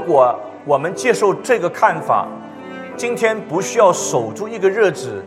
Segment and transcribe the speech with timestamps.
[0.00, 2.26] 如果我们接受这个看法，
[2.96, 5.22] 今天不需要守住一个日子，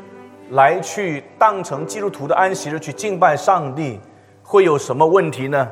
[0.50, 4.00] 来去当成基督徒的安息日去敬拜上帝，
[4.42, 5.70] 会有什么问题呢？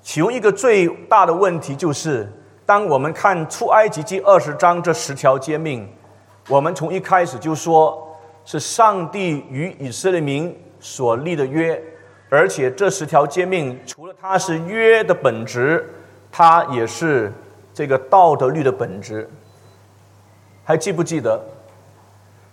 [0.00, 2.26] 其中一个最大的问题就是，
[2.64, 5.86] 当我们看出埃及记二十章这十条诫命，
[6.48, 11.78] 我们从一开始就说是上帝与以色列民所立的约，
[12.30, 15.86] 而且这十条诫命除了它是约的本质，
[16.32, 17.30] 它也是
[17.78, 19.30] 这个道德律的本质。
[20.64, 21.40] 还记不记得，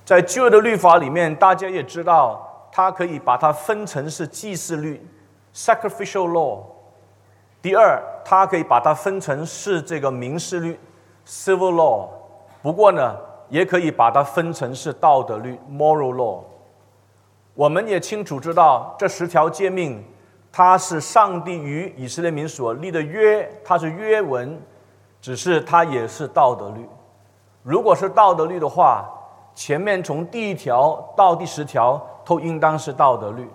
[0.05, 5.03] 在旧的律法里面，大家也知道，它可以把它分成是祭祀律
[5.51, 6.59] （sacrificial law）。
[7.59, 10.79] 第二，它可以把它分成是这个民事律
[11.25, 12.07] （civil law），
[12.61, 13.17] 不过呢，
[13.49, 16.43] 也可以把它分成是道德律 （moral law）。
[17.55, 20.05] 我们也清楚知道，这十条诫命，
[20.51, 24.61] 它是上帝与以色列民所立的约，它是约文，
[25.25, 26.87] 只是它也是道德律。
[27.63, 29.03] 如果是道德律的话，
[29.55, 33.49] 前面从第一条到第十条都应当是道德律。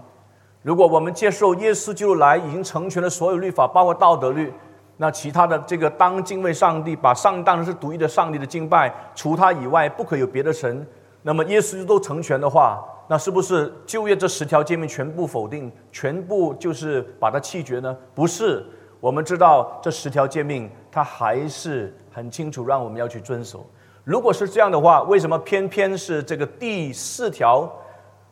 [0.63, 4.53] 如果我们接受耶稣就来，已经成全了所有律法，包括道德律，
[4.97, 10.85] 那其他的这个当敬畏上帝，把上当然是独一的上帝的敬拜，除他以外不可有别的神。
[11.23, 17.97] 那么耶稣都成全的话，那是不是旧约这十条诫命全部否定，全部就是把它弃绝呢？
[18.13, 18.67] 不是，
[19.01, 23.67] 我们知道这十条诫命，它还是很清楚让我们要去遵守。
[24.05, 27.71] 如果是这样的话，为什么偏偏是这个第四条，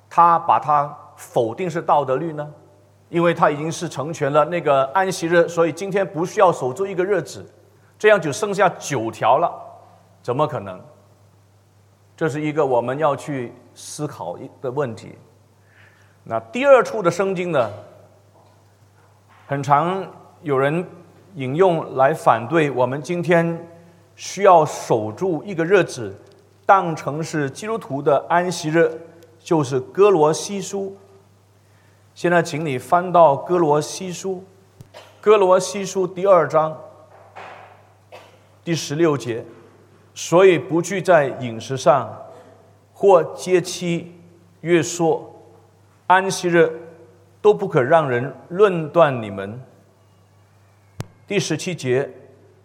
[0.08, 0.96] 他把它？
[1.18, 2.48] 否定是道德律呢？
[3.08, 7.44] 因为他已经是成全了那个安息日，所以今天不需要守住一个日子，
[7.98, 9.52] 这样就剩下九条了，
[10.22, 10.80] 怎么可能？
[12.16, 15.18] 这是一个我们要去思考的问题。
[16.22, 17.68] 那第二处的圣经呢，
[19.48, 20.06] 很长
[20.42, 20.86] 有人
[21.34, 23.66] 引用来反对我们今天
[24.14, 26.14] 需要守住一个日子，
[26.64, 28.88] 当成是基督徒的安息日，
[29.40, 30.96] 就是哥罗西书。
[32.14, 34.44] 现在，请你翻到《哥罗西书》，
[35.20, 36.76] 《哥罗西书》第二章
[38.64, 39.44] 第十六节，
[40.14, 42.16] 所以不惧在饮食上，
[42.92, 44.14] 或节期、
[44.60, 45.32] 月朔、
[46.06, 46.72] 安息日，
[47.42, 49.60] 都不可让人论断你们。
[51.28, 52.10] 第十七节，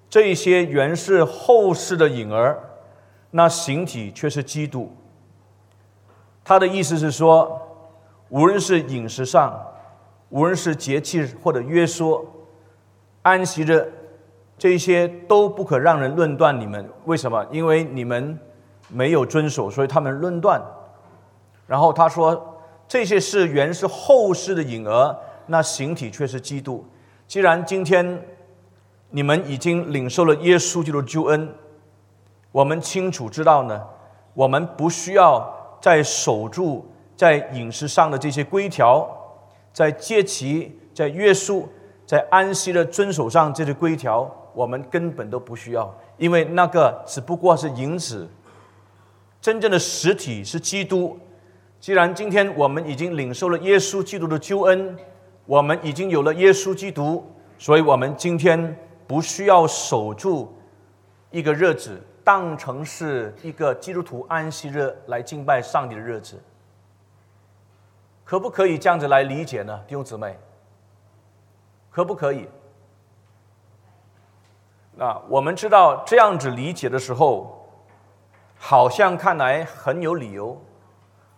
[0.10, 2.58] 这些原是后世的影儿，
[3.30, 4.92] 那形体却是基督。
[6.44, 7.60] 他的意思是说。
[8.30, 9.64] 无论是饮食上，
[10.30, 12.28] 无论是节气或者约束、
[13.22, 13.94] 安息日，
[14.58, 16.90] 这些都不可让人论断你们。
[17.06, 17.46] 为什么？
[17.52, 18.40] 因为你们
[18.88, 20.60] 没有遵守，所以他们论断。
[21.68, 22.58] 然后他说，
[22.88, 26.84] 这些是原是后世的影儿，那形体却是基督。
[27.28, 28.20] 既然今天
[29.16, 31.54] 你们已经领受了耶稣基督的救恩，
[32.52, 33.82] 我们清楚知道呢，
[34.34, 36.86] 我们不需要再守住。
[37.16, 39.08] 在饮食上的这些规条，
[39.72, 41.70] 在节期、在约束、
[42.08, 48.28] 在安息的遵守上这些规条，我们根本都不需要，因为那个只不过是影子，
[49.40, 51.16] 真正的实体是基督。
[51.80, 54.98] 既然今天我们已经领受了耶稣基督的救恩，
[55.46, 57.24] 我们已经有了耶稣基督，
[57.60, 58.76] 所以我们今天
[59.14, 60.52] 不需要守住
[61.30, 66.42] 一个日子，当成是一个基督徒安息日来敬拜上帝的日子。
[68.24, 70.36] 可不可以这样子来理解呢，弟兄姊妹？
[71.92, 72.50] 可不可以？
[74.96, 77.70] 那我们知道这样子理解的时候，
[78.58, 80.60] 好像看来很有理由，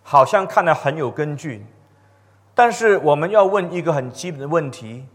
[0.02, 1.66] 好像看来很有根据。
[2.54, 5.06] 但是我们要问一个很基本的问题：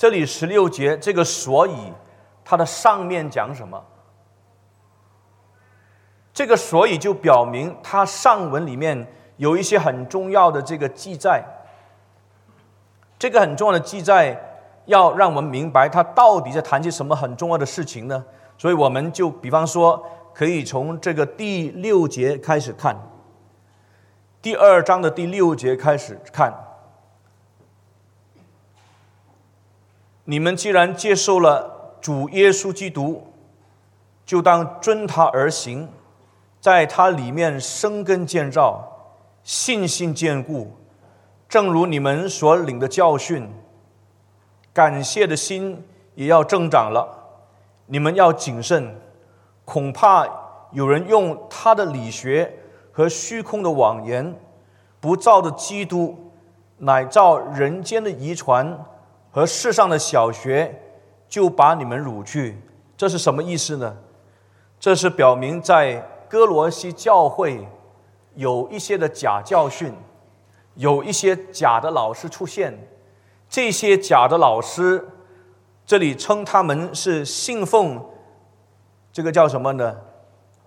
[0.00, 1.92] 这里十六节这个所以，
[2.42, 3.84] 它的上面讲什么？
[6.32, 9.06] 这个所以就表明它上文里面。
[9.36, 11.44] 有一些很重要的这个记载，
[13.18, 14.38] 这个很重要的记载
[14.86, 18.24] 要让我们明白它到底在谈些什么很重要的事情呢？
[18.56, 20.02] 所以我们就比方说，
[20.32, 22.96] 可以从这个第六节开始看，
[24.40, 26.69] 第二章的第六节开始看。
[30.30, 33.26] 你们既然接受了主耶稣基督，
[34.24, 35.88] 就当遵他而行，
[36.60, 38.86] 在他里面生根建造。
[39.42, 40.70] 信心坚固，
[41.48, 43.50] 正如你们所领的教训，
[44.72, 45.82] 感谢的心
[46.14, 47.08] 也要增长了。
[47.86, 48.94] 你们要谨慎，
[49.64, 50.28] 恐怕
[50.70, 52.56] 有人用他的理学
[52.92, 54.38] 和虚空的谎言，
[55.00, 56.30] 不照着基督，
[56.76, 58.78] 乃照人间的遗传
[59.30, 60.82] 和世上的小学，
[61.28, 62.58] 就把你们掳去。
[62.96, 63.96] 这是什么意思呢？
[64.78, 65.96] 这是表明在
[66.28, 67.66] 哥罗西教会
[68.34, 69.92] 有一些的假教训，
[70.74, 72.76] 有一些假的老师出现。
[73.48, 75.06] 这些假的老师，
[75.84, 78.00] 这里称他们是信奉
[79.12, 79.96] 这个叫什么呢？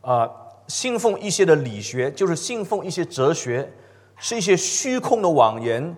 [0.02, 0.30] 啊，
[0.68, 3.72] 信奉一些的理学，就是信奉一些哲学，
[4.18, 5.96] 是一些虚空的谎言，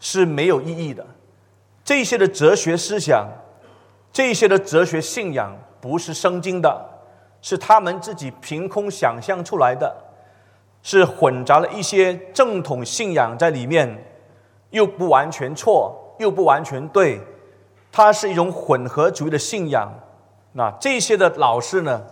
[0.00, 1.06] 是没有意义的。
[1.84, 3.28] 这些的哲学思想，
[4.10, 6.84] 这些的哲学信仰，不是圣经的，
[7.42, 9.94] 是他们自己凭空想象出来的，
[10.82, 14.02] 是混杂了一些正统信仰在里面，
[14.70, 17.20] 又不完全错，又不完全对，
[17.92, 19.92] 它是一种混合主义的信仰。
[20.52, 22.02] 那这些的老师呢，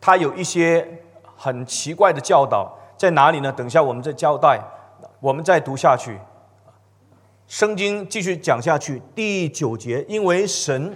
[0.00, 1.02] 他有一些
[1.36, 3.52] 很奇怪的教导，在哪里呢？
[3.52, 4.58] 等一下我们再交代，
[5.20, 6.18] 我们再读下去。
[7.48, 10.94] 圣经继续讲下去，第九节，因为神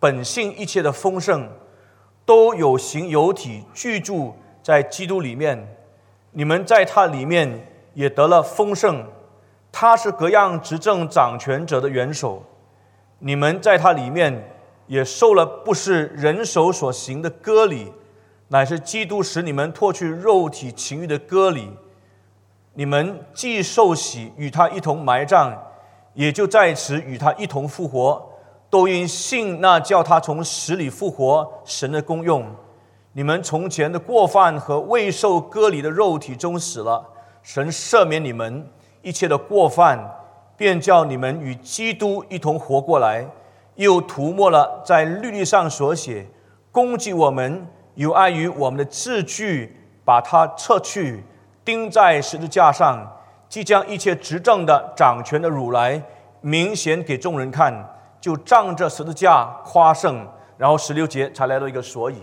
[0.00, 1.46] 本性一切的丰盛，
[2.24, 5.76] 都有形有体居住在基督里面，
[6.30, 9.04] 你们在他里面也得了丰盛，
[9.70, 12.42] 他是各样执政掌权者的元首，
[13.18, 14.56] 你们在他里面
[14.86, 17.92] 也受了不是人手所行的割礼，
[18.48, 21.68] 乃是基督使你们脱去肉体情欲的割礼，
[22.72, 25.54] 你们既受洗与他一同埋葬。
[26.14, 28.30] 也就在此与他一同复活，
[28.70, 32.44] 都因信那叫他从死里复活神的功用。
[33.12, 37.04] 你们从前的过犯和未受割礼的肉体中死了，
[37.42, 38.68] 神赦免你们
[39.02, 39.98] 一切的过犯，
[40.56, 43.28] 便叫你们与基督一同活过来，
[43.76, 46.26] 又涂抹了在律例上所写
[46.72, 51.22] 攻击我们有碍于我们的字句，把它撤去，
[51.64, 53.10] 钉在十字架上。
[53.54, 56.02] 即将一切执政的掌权的如来，
[56.40, 57.72] 明显给众人看，
[58.20, 60.26] 就仗着十字架夸胜。
[60.58, 62.16] 然后十六节才来到一个所以，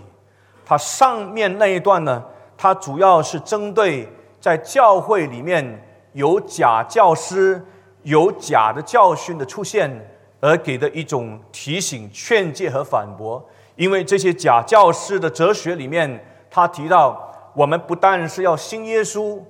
[0.62, 2.22] 他上面那一段呢，
[2.54, 4.06] 它主要是针对
[4.42, 5.82] 在教会里面
[6.12, 7.64] 有假教师、
[8.02, 9.90] 有假的教训的出现
[10.38, 13.42] 而给的一种提醒、劝诫和反驳。
[13.76, 19.40] 因为这些假教师的哲学里面，他提到我们不但是要信耶稣。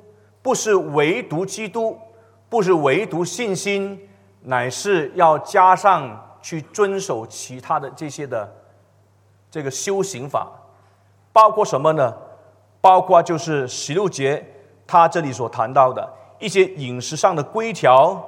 [0.42, 1.96] 不是唯独基督，
[2.48, 4.08] 不是唯独信心，
[4.42, 8.52] 乃是要加上去遵守其他的这些的
[9.50, 10.50] 这个修行法，
[11.32, 12.12] 包括什么呢？
[12.80, 14.44] 包括就是十六节
[14.84, 18.20] 他这里所谈到的一些饮食上的规条，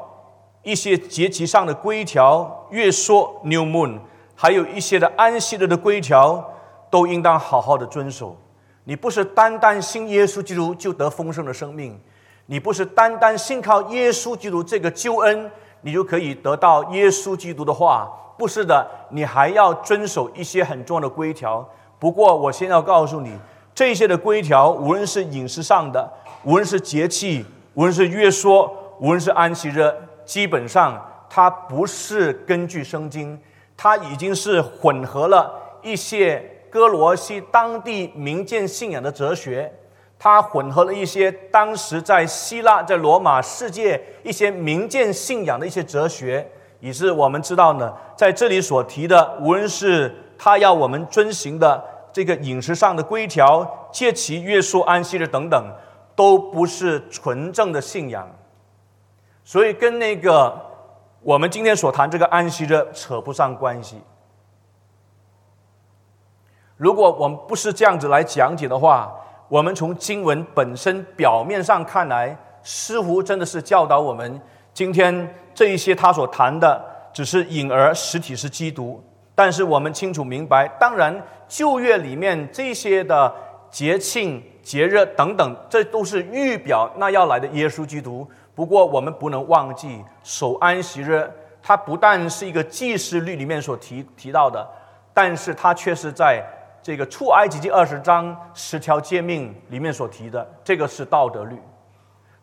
[0.62, 3.98] 一些节期上的规条，月说 New Moon，
[4.36, 6.52] 还有一些的安息日的规条，
[6.88, 8.36] 都应当好好的遵守。
[8.86, 11.98] 你不是单单信耶稣基督就得丰盛的生命，
[12.46, 15.50] 你不是单单信靠耶稣基督这个救恩，
[15.80, 21.66] 你就可以得到耶稣基督的话，不是的，你还要遵守一些很重要的规条。
[21.98, 23.34] 不过，我先要告诉你，
[23.74, 26.06] 这些的规条，无论是饮食上的，
[26.42, 28.70] 无论是节气，无论是约说，
[29.00, 29.90] 无论是安息日，
[30.26, 33.40] 基本上它不是根据圣经，
[33.74, 36.50] 它已经是混合了一些。
[36.74, 39.72] 哥罗西当地民间信仰的哲学，
[40.18, 46.44] 它混合了一些当时在希腊、在罗马世界一些民间信仰的一些哲学，
[46.80, 51.80] 以致我们知道呢，在这里所提的，无论是他要我们遵循的
[52.12, 55.72] 这个饮食上的规条、借其约束安息日等等，
[56.16, 58.28] 都不是纯正的信仰，
[59.44, 60.60] 所以跟那个
[61.22, 64.00] 我们今天所谈这个安息日扯不上关系。
[66.76, 69.14] 如果我们不是这样子来讲解的话，
[69.48, 74.40] 我们从经文本身表面上看来，似乎真的是教导我们，
[74.72, 79.00] 今天这一些他所谈的只是隐而实体是基督。
[79.36, 83.32] 但是我们清楚明白，当然旧约里面这些的
[83.70, 88.26] 节庆、节日等等，这都是预表那要来的耶稣基督。
[88.52, 91.30] 不过我们不能忘记守安息日，
[91.62, 94.68] 它不但是一个祭祀律里面所提提到的，
[95.12, 96.44] 但是它却是在。
[96.84, 101.58] 这个出埃及记二十章十条诫命里面所提的，这个是道德律。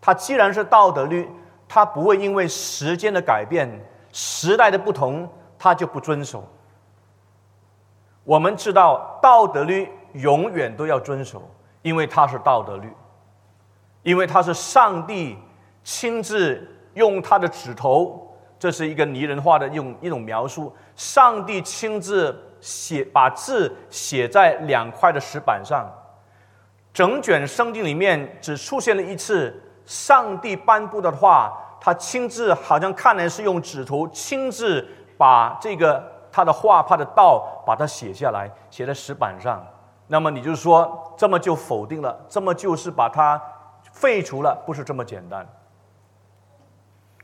[0.02, 1.30] 它既然是道德律，
[1.70, 3.70] 它不会因为时间的改变、
[4.12, 5.30] 时代的不同，
[5.60, 6.44] 它就不遵守。
[8.24, 11.48] 我们知道道德律永远都要遵守，
[11.84, 12.92] 因为它是道德律，
[14.02, 15.38] 因为它是上帝
[15.84, 22.36] 亲自用他的指头，这是一个拟人化的用一种描述，上帝亲自。
[22.62, 25.92] 写把字写在两块的石板上，
[26.94, 31.52] 整卷圣经里面只出现了一次上帝颁布的话，
[31.82, 34.88] 他亲自好像看来是用纸头亲自
[35.18, 36.02] 把这个
[36.32, 39.62] 他的画、他的道把它写下来，写在石板上。
[40.08, 43.42] 那么你就说这么就否定了，这么就是把它
[43.92, 45.48] 废除了，不是这么简单。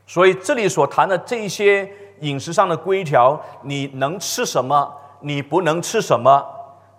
[0.06, 1.90] 所以这里所谈的这些
[2.20, 4.90] 饮食上的规条，你能吃什么，
[5.20, 6.44] 你不能吃什么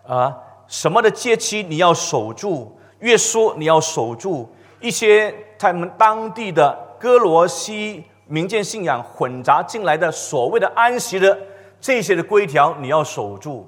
[0.06, 0.38] 啊？
[0.68, 4.50] 什么的节期你要守住，约书你要守住，
[4.80, 11.36] 一些他们当地的哥罗西民间信仰混杂进来的所谓的安息日，
[11.80, 13.68] 这些的规条你要守住。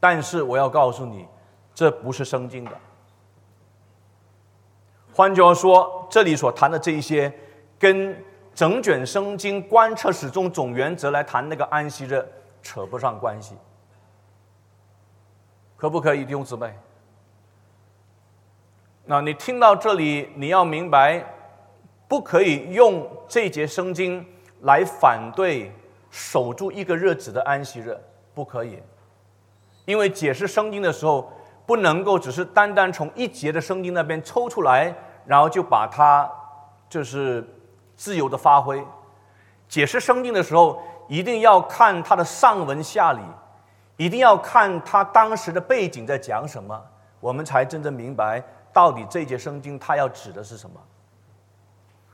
[0.00, 1.26] 但是我要告诉你，
[1.74, 2.70] 这不是圣经的。
[5.12, 7.32] 换句话说，这里所谈的这一些
[7.78, 8.16] 跟。
[8.54, 12.22] 整卷圣经观测始终总原则来谈那个安息日，
[12.62, 13.54] 扯不上关系，
[15.82, 16.72] 可不可以，弟兄姊妹？
[19.04, 21.26] 那你听到这里，你要明白，
[22.06, 24.24] 不可以用这节圣经
[24.60, 25.72] 来反对
[26.08, 27.98] 守住一个日子的安息日，
[28.32, 28.80] 不可以，
[29.84, 31.32] 因为解释圣经的时候，
[31.66, 34.94] 不能够只是单单从一节的圣经那边抽出来，
[35.26, 36.30] 然后就把它
[36.88, 37.44] 就是。
[37.94, 38.84] 自由的发挥，
[39.68, 43.20] 解释圣经的时候，一定要看它的上文下理，
[43.96, 46.82] 一定要看他当时的背景在讲什么，
[47.20, 50.80] 我们才真正明白到底这节圣经它要指的是什么。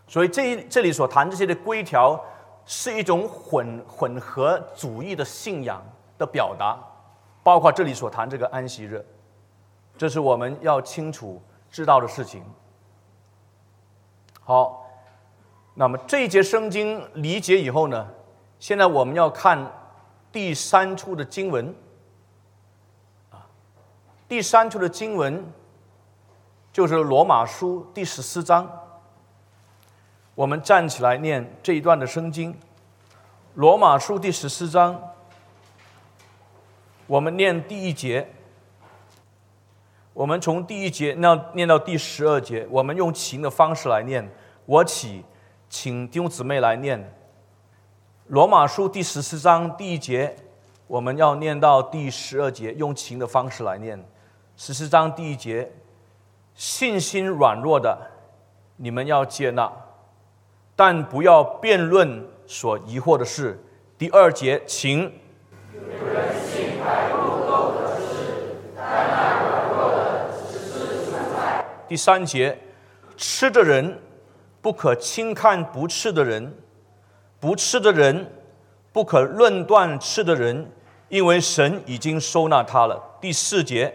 [0.06, 2.20] 所以这这里所谈这些的规条，
[2.64, 5.82] 是一种混混合主义的信仰
[6.18, 6.78] 的表达，
[7.42, 9.04] 包括这里所谈这个安息日，
[9.96, 12.42] 这是我们要清楚知道的事情。
[14.42, 14.84] 好。
[15.80, 18.08] 那么这一节圣经理解以后呢，
[18.58, 19.56] 现在我们要看
[20.38, 21.74] 第三处的经文，
[23.30, 23.44] 啊，
[24.28, 25.44] 第三处的经文
[26.72, 28.70] 就是罗马书第十四章。
[30.36, 32.56] 我们站起来念这一段的圣经，
[33.54, 35.12] 罗马书第十四章，
[37.08, 38.30] 我们念第一节，
[40.12, 44.30] 我们从第一节那念到第十二节，我们用琴的方式来念，
[44.66, 45.24] 我起。
[45.68, 46.98] 请弟兄姊妹来念
[48.28, 50.36] 《罗马书》第十四章第一节，
[50.86, 53.98] 我们要念到第十二节，用情的方式来念。
[54.54, 55.72] 十四章第一节，
[56.54, 57.98] 信心软弱的，
[58.76, 59.72] 你们要接纳，
[60.76, 63.58] 但不要辩论所疑惑的事。
[63.96, 65.10] 第二节，情。
[71.88, 72.58] 第三节，
[73.16, 73.98] 吃的人。
[74.60, 76.52] 不可轻看不吃的人，
[77.40, 78.32] 不吃的人
[78.92, 80.72] 不可论断吃的人，
[81.08, 83.00] 因为神已经收纳他了。
[83.20, 83.94] 第四节。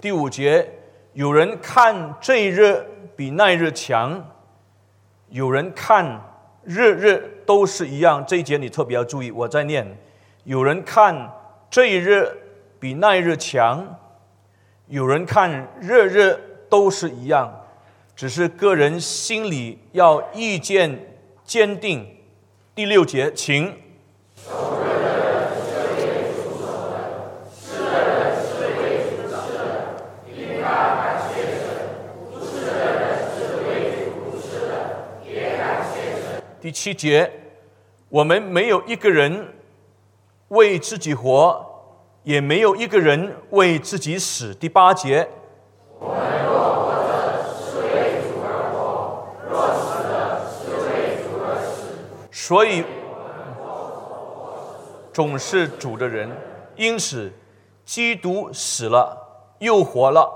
[0.00, 0.70] 第五节，
[1.14, 4.24] 有人看这一日比那一日强。
[5.30, 6.22] 有人看
[6.68, 9.30] 日日都是一样，这一节你特别要注意。
[9.30, 9.96] 我在念，
[10.44, 11.32] 有人看
[11.70, 12.30] 这一日
[12.78, 13.96] 比那一日强，
[14.88, 17.50] 有人看日日都是一样，
[18.14, 22.06] 只是个人心里要意见坚定。
[22.74, 23.74] 第六节，请。
[36.68, 37.32] 第七节，
[38.10, 39.54] 我们没有一个人
[40.48, 41.64] 为自己活，
[42.24, 44.54] 也没有一个人为自己死。
[44.54, 45.26] 第八节，
[45.98, 51.96] 我们若活着是为主而活，若死了是为主而死。
[52.30, 52.84] 所以，
[55.10, 56.30] 总是主的人。
[56.76, 57.32] 因此，
[57.86, 59.16] 基督死了
[59.60, 60.30] 又活了，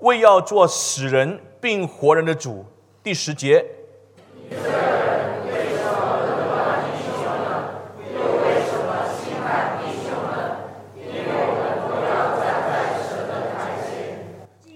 [0.00, 2.66] 为要做死人并活人的主。
[3.00, 3.64] 第十节。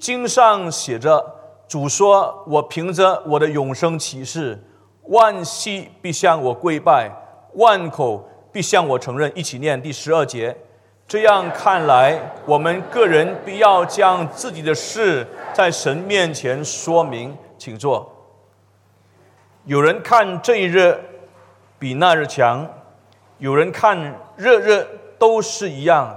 [0.06, 1.34] 经上写着
[1.66, 4.56] ：“主说，我凭着我的永生启示，
[5.08, 7.10] 万膝必向我跪拜，
[7.54, 10.56] 万口必向我承认。”一起念第十二节。
[11.08, 17.36] 这样看来，我们个人必要将自己的事在神面前说明。
[17.58, 18.08] 请坐。
[19.64, 20.96] 有人看这一日
[21.80, 22.64] 比那日强，
[23.38, 23.98] 有人看
[24.36, 24.86] 日日
[25.18, 26.16] 都是一样，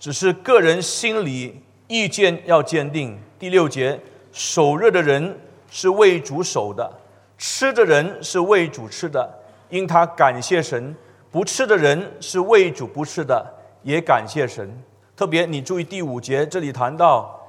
[0.00, 1.62] 只是个人心里。
[1.90, 3.18] 意见要坚定。
[3.36, 5.36] 第六节，守热的人
[5.68, 6.88] 是为主守的，
[7.36, 9.28] 吃的人是为主吃的，
[9.70, 10.94] 因他感谢神；
[11.32, 13.44] 不吃的人是为主不吃的，
[13.82, 14.70] 也感谢神。
[15.16, 17.40] 特别你注意第五节，这里谈到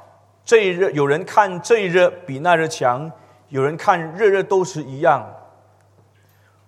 [0.43, 3.11] 这一日有人看这一日比那日强，
[3.49, 5.23] 有人看热热都是一样。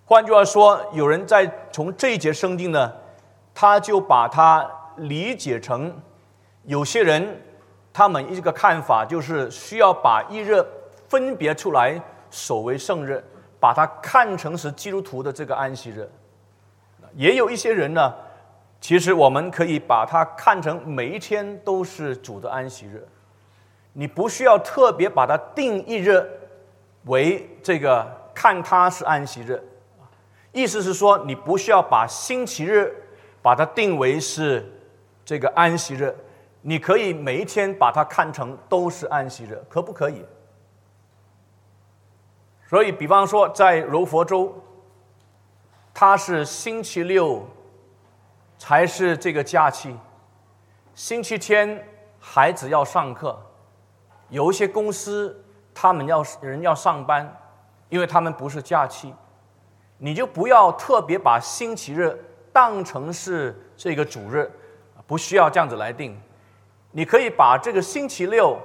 [0.04, 2.92] 换句话说，有人在从这一节圣经呢，
[3.52, 4.64] 他就把它
[4.96, 5.92] 理解成，
[6.62, 7.42] 有些人
[7.94, 10.60] 他们一个看法就是需要把一日
[11.08, 11.98] 分别出来，
[12.28, 13.22] 守为圣日，
[13.60, 16.10] 把它看成是基督徒的这个安息日。
[17.14, 18.12] 也有一些人呢，
[18.80, 23.06] 其实我们可以把它看成每一天都是主的安息日，
[23.92, 26.28] 你不需要特别把它定一日
[27.04, 29.62] 为这个看它是安息日。
[30.50, 32.92] 意思是说，你不需要把星期日
[33.40, 34.68] 把它定为是
[35.24, 36.12] 这个安息日，
[36.66, 40.24] 你可以每一天把它看成都是安息日，可不可以？
[42.66, 44.54] 所以，比方说在柔佛州，
[45.92, 47.46] 它是星期六
[48.56, 49.94] 才是这个假期，
[50.94, 51.86] 星期天
[52.18, 53.38] 孩子要上课，
[54.30, 55.44] 有一些公司
[55.74, 57.30] 他们要人要上班，
[57.90, 59.14] 因为他们不是假期。
[59.98, 62.18] 你就不要特别把星期日
[62.54, 64.50] 当成是这个主日，
[65.06, 66.18] 不需要这样子来定。
[66.96, 68.56] 你可以把这个星期六，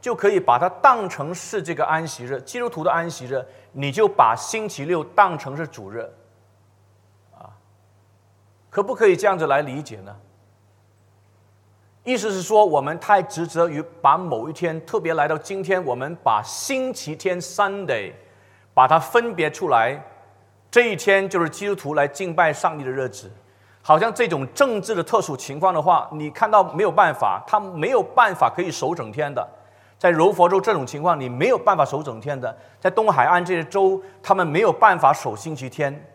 [0.00, 6.08] 就可以把它当成是这个安息日，基督徒的安息日，你就把星期六当成是主日，
[7.32, 7.50] 啊，
[8.70, 10.16] 可不可以这样子来理解呢？
[12.04, 18.12] 意思是说，我们太执着于把某一天，特别来到今天，我们把星期天 Sunday
[18.72, 20.00] 把它分别出来。
[20.70, 23.28] 这一天就是基督徒来敬拜上帝的日子，
[23.82, 29.46] 好像这种政治的特殊情况的话，你看到没有办法，他没有办法可以守整天的。
[29.98, 32.56] 在柔佛州这种情况，你没有办法守整天的。
[32.80, 36.06] 在东海岸这些州，他们没有办法守星期天，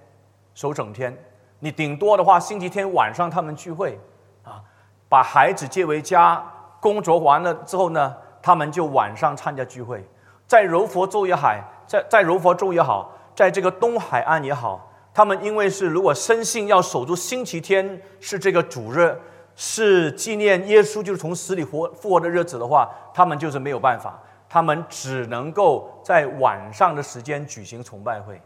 [0.54, 1.16] 守整天。
[1.60, 4.00] 你顶多的话，星期天晚上他们聚会，
[4.44, 4.62] 啊，
[5.10, 6.44] 把孩子接回家，
[6.80, 10.06] 工作完了之后呢，他们就晚上参加聚会。
[10.46, 11.54] 在柔佛州也好，
[11.86, 13.12] 在在柔佛州也好。
[13.36, 19.20] 在这个东海岸也好，他们因为是如果深信要守住星期天是这个主日，
[19.56, 28.40] 是纪念耶稣就是从死里活复活的日子的话，他们就是没有办法，他们只能够在晚上的时间举行崇拜会，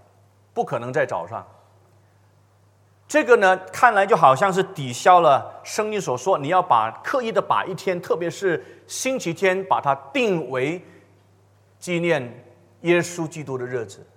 [0.54, 1.46] 不可能在早上。
[3.06, 10.82] 这个呢，看来就好像是抵消了圣经所说，你要把刻意的把一天，特别是星期天，把它定为
[11.78, 12.46] 纪念
[12.84, 14.08] 耶稣基督的日子。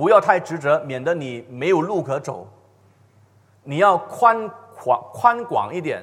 [0.00, 2.48] 不要太执着，免得你没有路可走。
[3.64, 4.48] 你要宽
[4.82, 6.02] 广宽广一点，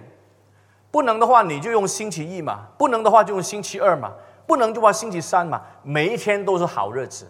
[0.91, 4.13] 不能的话你就用星期一嘛，不能的话就用星期二嘛，
[4.45, 5.63] 不能就话星期三嘛。
[5.81, 7.25] 每一天都是好日子，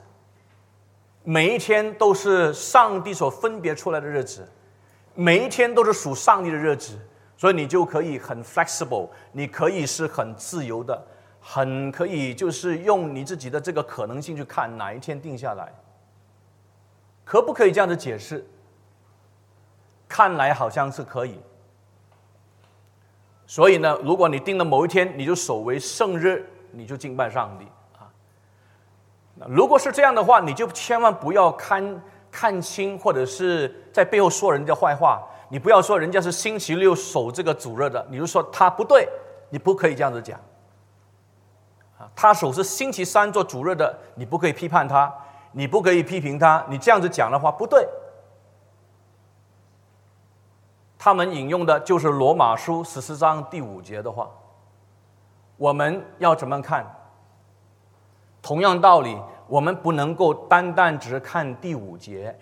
[1.23, 4.45] 每一天都是上帝所分别出来的日子，
[5.15, 6.99] 每一天都是属上帝的日子，
[7.38, 11.01] 所以你就可以很 flexible，你可以是很自由的，
[11.39, 15.71] 很可以就是用你自己的这个可能性去看哪一天定下来。
[17.28, 18.48] 可不可以这样的解释？
[20.08, 21.38] 看来好像是可以。
[23.46, 27.68] 所以呢，如果你定了某一天，你就守为圣日，你就敬拜上帝
[28.00, 28.08] 啊。
[29.50, 35.22] 如果是这样的话，你就千万不要看看清，或者是在背后说人家坏话。
[35.50, 39.06] 你不要说人家是星期六守这个主日的，你就说他不对，
[39.50, 40.40] 你不可以这样子讲。
[41.98, 45.13] 啊，他守是星期三做主日的，你不可以批判他。
[45.58, 47.84] 你不可以批评他，你这样子讲的话不对。
[51.00, 54.30] 他们引用的就是罗马书十四章第五节的话。
[55.56, 56.86] 我们要怎么看？
[58.39, 62.38] 同样道理，我们不能够单单只看第五节，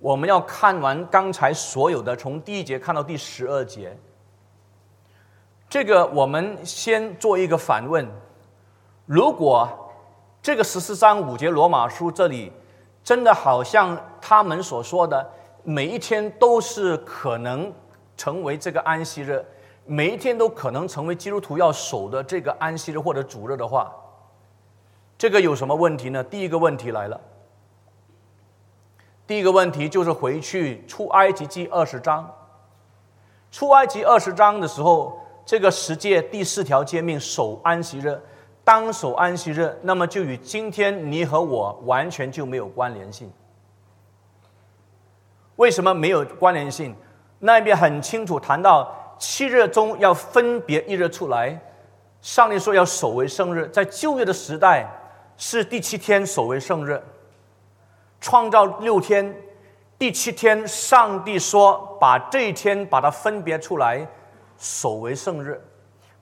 [0.00, 3.96] 我们要看完刚才所有的，从第一节看到第十二节。
[5.68, 8.04] 这个我们先做一个反问：
[9.06, 9.86] 如果。
[10.42, 12.50] 这个十四章五节罗马书这里，
[13.04, 15.30] 真的好像他们所说的，
[15.64, 17.70] 每一天都是可能
[18.16, 19.44] 成为这个安息日，
[19.84, 23.94] 每一天都可能成为基督徒要守的这个安息日或者主日的话，
[25.18, 26.24] 这个有什么问题呢？
[26.24, 27.20] 第一个问题来了，
[29.26, 32.34] 第一个问题就是回去出埃及记二十章，
[33.50, 38.18] 出埃及二十章的时候，这个十诫第四条诫命守安息日。
[38.64, 43.30] 当守安息日，那么就与今天你和我完全就没有关联性。
[45.56, 46.94] 为什么没有关联性？
[47.38, 51.58] 那边很清楚谈到七日中要分别一日出来。
[52.20, 54.86] 上帝说要守为圣日，在旧约的时代
[55.36, 57.02] 是第七天守为圣日，
[58.20, 59.34] 创造六天，
[59.98, 64.06] 第七天上帝说把这一天把它分别出来
[64.58, 65.58] 守为圣日。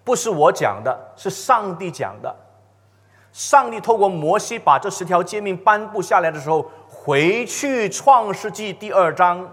[0.09, 2.35] 不是我讲的，是上帝讲的。
[3.31, 9.47] 上帝透过摩西把这十条诫命颁布下来的时候，回去创世纪第二章，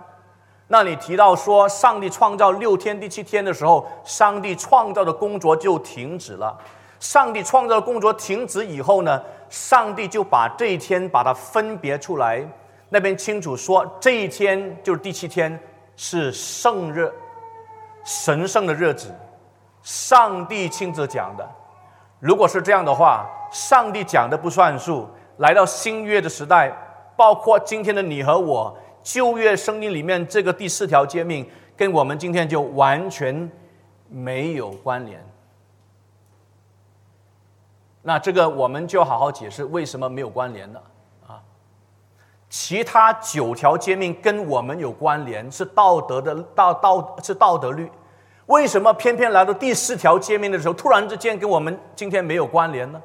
[0.69, 6.57] 那里提到说，上帝创造六天第七天的时候，上帝创造的工作就停止了。
[7.01, 12.41] 上帝创造的工作停止以后呢，上帝就把这一天把它分别出来，
[12.87, 15.59] 那边清楚说，这一天就是第七天
[15.97, 17.11] 是圣日，
[18.05, 19.13] 神圣的日子，
[19.85, 21.47] 上帝亲自讲的。
[22.19, 25.07] 如果是这样的话，上帝讲的不算数。
[25.37, 26.75] 来到新约的时代，
[27.15, 33.51] 包括今天的你和我，旧约圣经里面这个第四条诫命，跟我们今天就完全
[34.09, 35.23] 没有关联。
[38.01, 40.81] 那这个我们就好好解释为什么没有关联了
[41.27, 41.43] 啊？
[42.49, 47.91] 其他九条诫命跟我们有关联，是道德的道道是道德律。
[48.47, 53.01] 为什么偏偏来到第四条界面的时候，突然之间跟我们今天没有关联呢？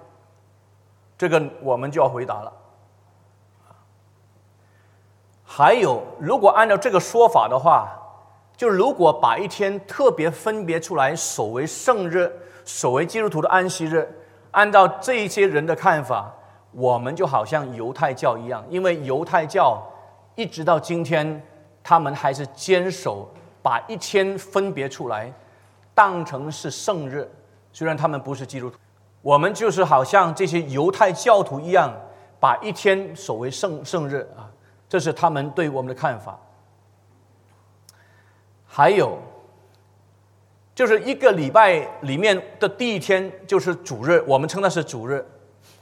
[1.16, 2.52] 这个我们就要回答了。
[5.44, 7.90] 还有，如果按照这个说法的话，
[8.56, 12.30] 就如果把一天特别分别出来，守为圣日，
[12.64, 14.08] 守为基督徒的安息日，
[14.50, 16.32] 按照这一些人的看法，
[16.72, 19.82] 我们就好像犹太教一样，因为犹太教
[20.34, 21.42] 一直到今天，
[21.82, 23.28] 他们还是坚守。
[23.62, 25.32] 把一天分别出来，
[25.94, 27.30] 当成是圣日，
[27.72, 28.76] 虽然他们不是基督徒，
[29.22, 31.92] 我们就是好像这些犹太教徒一样，
[32.38, 34.50] 把一天守为圣圣日啊，
[34.88, 36.38] 这是他们对我们的看法。
[38.66, 39.18] 还有，
[40.74, 45.18] 就是一个礼拜里面的第一天就是主日，我们称它是主日；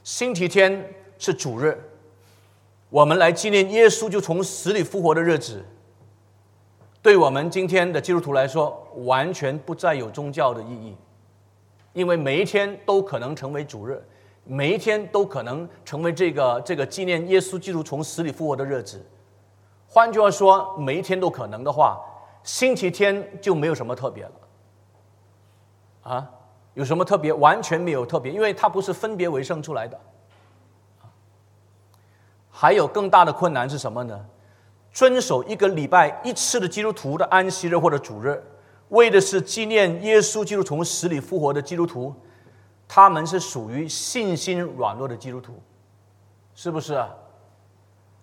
[0.02, 1.78] 星期天是主日，
[2.90, 5.64] 我们来纪念耶稣就从死里复活的日子。
[7.00, 10.96] 对我们今天的基督徒来说，完全不再有宗教的意义，
[11.92, 14.04] 因为每一天都可能成为主日，
[14.44, 19.04] 每一天都可能成为这个这个纪念耶稣基督从死里复活的日子。
[19.86, 21.98] 换句话说，每一天都可能的话，
[22.42, 24.32] 星期天就没有什么特别了。
[26.02, 26.30] 啊，
[26.74, 27.32] 有什么特别？
[27.32, 29.98] 完全没有特别，因为它不是分别为圣出来的。
[32.50, 34.26] 还有更大的困难是什么呢？
[34.98, 38.42] 遵守一个礼拜一次的基督徒的安息日或者主日，
[38.88, 42.12] 为的是纪念耶稣基督从死里复活的基督徒，
[42.88, 45.62] 他们是属于信心软弱的基督徒，
[46.52, 47.08] 是不是啊？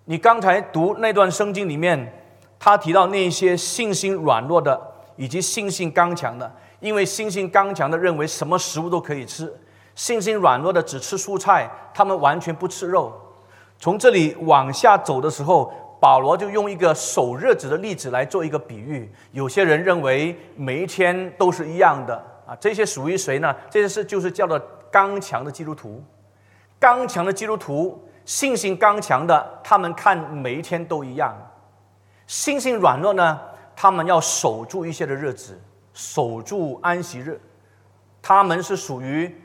[0.04, 2.14] 你刚才读那段圣经里面，
[2.60, 4.78] 他提到那些信心软弱的
[5.16, 9.50] 以及信心刚强的，因为信心刚强的认为什么食物都可以吃，
[9.96, 13.14] 信心软弱的只吃蔬菜，他们完全不吃肉。
[13.80, 15.72] 从这里往下走的时候。
[16.06, 19.12] 保罗就用一个守日子的例子来做一个比喻。
[19.32, 22.16] 有些人认为每一天都是一样的
[22.46, 23.56] 啊，这些属于谁呢？
[23.72, 26.04] 这些是就是叫做刚强的基督徒。
[26.80, 31.34] 刚强的基督徒，信心刚强的，他们看每一天都一样；
[32.28, 33.42] 信心软弱呢，
[33.76, 35.60] 他们要守住一些的日子，
[35.92, 37.42] 守住安息日。
[38.22, 39.36] 他们是属于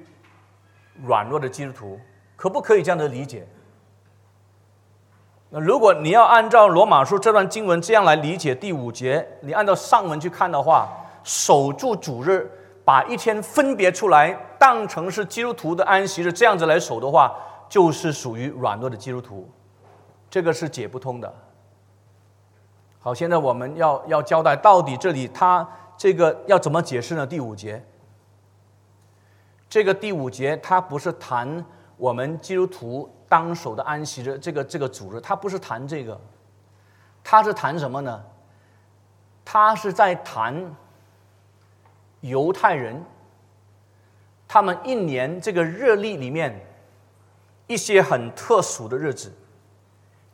[1.07, 1.99] 软弱的基督徒，
[2.37, 3.49] 可不可以这样的理解？
[5.53, 10.89] 那如果你要按照罗马书这段经文这样来理解第五节，你按照上文去看的话，
[11.25, 12.49] 守住主日，
[12.85, 17.35] 把一天分别出来当成是基督徒的安息日，这样子来守的话，
[17.69, 19.51] 就是属于软弱的基督徒，
[20.31, 21.35] 这个是解不通的。
[23.01, 27.27] 好，现在我们要要交代到底这里他这个要怎么解释呢？
[27.27, 27.85] 第五节，
[29.69, 31.65] 这个第五节它不是谈
[31.97, 33.11] 我们基督徒。
[33.31, 36.21] 当守的安息日，这个这个组织，他不是谈这个，
[37.23, 38.25] 他是谈什么呢？
[39.45, 40.75] 他是在谈
[42.23, 43.05] 犹太人，
[44.49, 46.61] 他们一年这个日历里面
[47.69, 49.33] 一些很特殊的日子，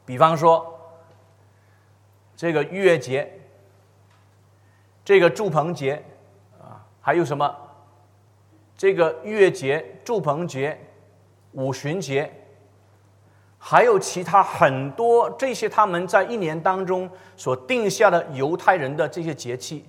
[0.07, 0.81] 比方说
[2.35, 3.31] 这个逾越节，
[5.05, 6.03] 这个祝棚节
[6.59, 7.55] 啊，还有什么？
[8.75, 10.81] 这个逾越节、祝棚节、
[11.53, 12.33] 五旬节。
[13.69, 19.85] 还有其他很多这些他们在一年当中所定下的犹太人的这些节气，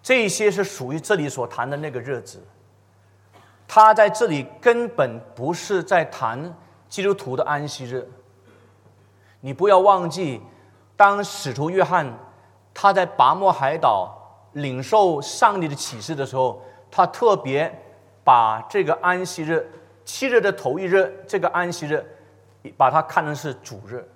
[0.00, 2.40] 这些是属于这里所谈的那个日子。
[3.66, 6.54] 他在这里根本不是在谈
[6.88, 8.08] 基督徒的安息日。
[9.40, 10.40] 你不要忘记，
[10.96, 12.16] 当使徒约翰
[12.72, 14.16] 他在拔摩海岛
[14.52, 17.82] 领受上帝的启示的时候，他特别
[18.22, 19.68] 把这个安息日
[20.04, 22.12] 七日的头一日这个安息日。
[22.76, 24.08] 把它看成是主日。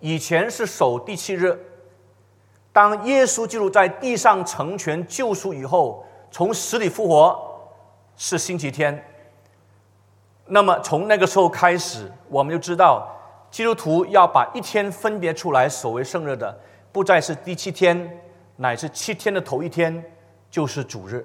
[0.00, 1.58] 以前是守第七日，
[2.72, 7.70] 当耶稣基督在地上成全救赎以后，从死里复活，
[8.16, 9.04] 是星期天。
[10.46, 13.08] 那么从那个时候开始，我们就知道
[13.50, 16.58] 基督徒要把一天分别出来守为圣日的，
[16.90, 18.20] 不再是第七天，
[18.56, 20.04] 乃是七天的头一天，
[20.50, 21.24] 就是主日，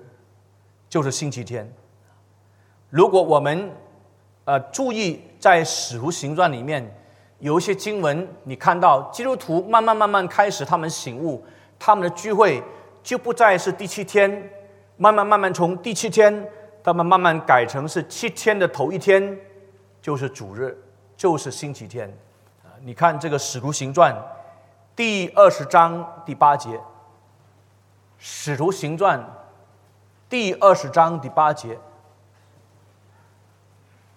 [0.87, 1.67] 就是星期天。
[2.89, 3.71] 如果我们
[4.47, 6.81] 呃注意在使徒行传里面
[7.39, 11.45] 有一些经文，你看到基督徒慢慢慢慢开始他们醒悟，
[11.77, 12.63] 他们的聚会
[13.03, 14.49] 就不再是第七天，
[14.95, 16.49] 慢慢慢慢从第七天。
[16.83, 19.37] 他们慢慢改成是七天的头一天，
[20.01, 20.73] 就是主日，
[21.17, 22.07] 就是星期天。
[22.63, 24.13] 啊，你看这个《使徒行传》
[24.95, 26.69] 第二十章第八节，
[28.17, 29.19] 《使徒行传》
[30.29, 31.75] 第二十章第八节，《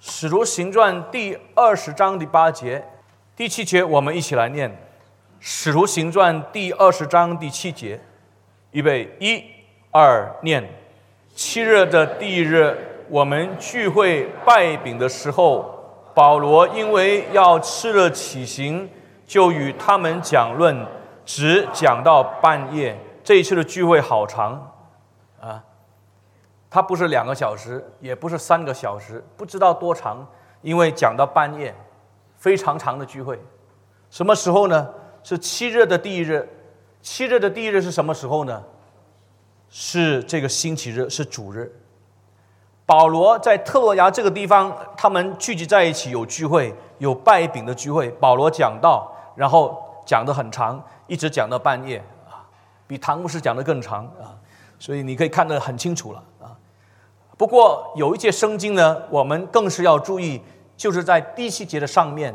[0.03, 2.83] 使徒行传》第二十章第八节，
[3.37, 4.71] 第七节，我们一起来念
[5.39, 8.01] 《使徒行传》第二十章第七节，
[8.71, 9.45] 预备，一、
[9.91, 10.67] 二，念。
[11.35, 12.75] 七日的第一日，
[13.11, 18.89] 我们聚会拜饼的时候，保罗因为要吃了起行，
[19.27, 20.87] 就与他们讲论，
[21.27, 22.99] 只讲到半夜。
[23.23, 24.73] 这一次的聚会好长，
[26.71, 30.25] 他不是两个小时，也不是三个小时，不知道多长，
[30.63, 31.75] 因为讲到半夜，
[32.37, 33.39] 非常长的聚会。
[34.09, 34.89] 什么时候呢？
[35.23, 36.49] 是七日的第一日。
[37.03, 38.63] 七日的第一日是什么时候呢？
[39.69, 41.71] 是这个星期日，是主日。
[42.87, 48.11] 保罗在特洛亚这个地方，他们聚集在一起有聚会，有拜饼的聚会。
[48.13, 52.47] 保罗讲道，然后讲的很长，一直讲到半夜啊，
[52.87, 54.35] 比唐牧师讲的更长啊，
[54.79, 56.23] 所以你可以看得很清楚了。
[57.41, 60.43] 不过有一节圣经呢，我们更是要注意，
[60.77, 62.35] 就是在第七节的上面。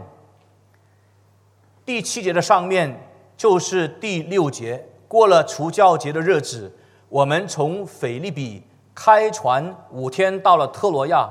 [1.85, 6.75] 第七节的上面就是第六节，过了除教节的日子。
[7.07, 8.63] 我们从腓利比
[8.95, 11.29] 开船五天到了特罗亚，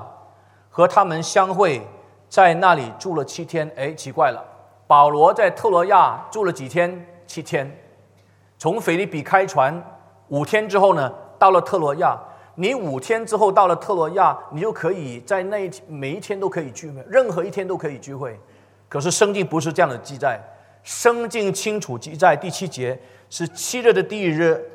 [0.69, 1.85] 和他们相会，
[2.29, 3.69] 在那里住了七天。
[3.75, 4.41] 哎，奇怪了，
[4.87, 7.05] 保罗在特罗亚住了几天？
[7.27, 7.69] 七天。
[8.57, 9.83] 从腓利比开船
[10.29, 12.17] 五天之后呢，到了特罗亚。
[12.55, 18.39] 你五天之后到了特罗亚，你就可以在那一天每一天都可以聚会，任何一天都可以聚会。
[18.87, 20.41] 可是圣经不是这样的记载，
[20.83, 22.97] 圣经清楚记载第七节
[23.29, 24.71] 是七日的第一日。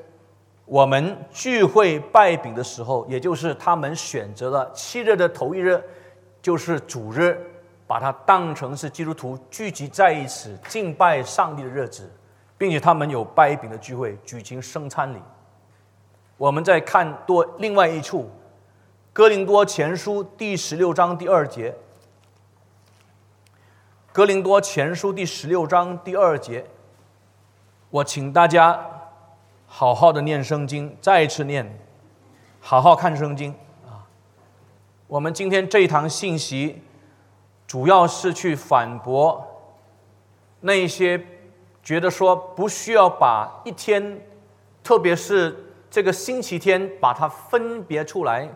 [0.66, 5.82] 我们聚会拜饼的时候，也就是他们选择了七日的头一日，
[6.40, 7.36] 就是主日，
[7.86, 12.08] 把它当成是基督徒聚集在一起敬拜上帝的日子，
[12.56, 15.18] 并且他们有拜饼的聚会，举行圣餐礼。
[16.40, 18.22] 我们再看多另外一处，
[19.12, 21.70] 《哥林多前书》第十六章第二节，
[24.10, 26.64] 《哥林多前书》第十六章第二节，
[27.90, 28.86] 我请大家。
[29.66, 31.78] 好好的念圣经，再一次念，
[32.58, 33.54] 好好看圣经
[33.86, 34.02] 啊！
[35.06, 36.82] 我们今天这一堂信息，
[37.68, 39.46] 主要是去反驳
[40.58, 41.24] 那些
[41.84, 44.20] 觉得说不需要把一天，
[44.82, 48.48] 特别是这个星期天，把它分别出来，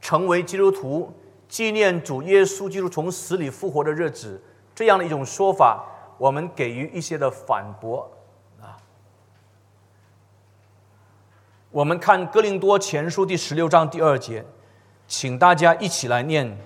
[0.00, 1.12] 成为基督徒
[1.46, 4.42] 纪念主耶稣基督从死里复活的日子
[4.74, 5.84] 这样的一种说法，
[6.16, 8.10] 我们给予一些的反驳
[8.60, 8.78] 啊。
[11.70, 14.44] 我们看《哥林多前书》第十六章第二节，
[15.06, 16.56] 请大家一起来念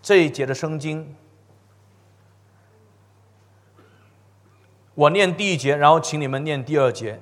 [0.00, 1.16] 这一节的圣经。
[4.94, 7.18] 我念第一节，然后请你们念第二节。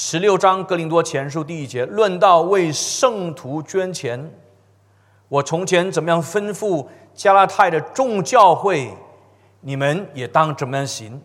[0.00, 4.30] 十六章《哥林多前书》第一节论到为圣徒捐钱，
[5.28, 8.96] 我从前怎么样吩咐加拉太的众教会，
[9.60, 11.20] 你们也当怎么样行。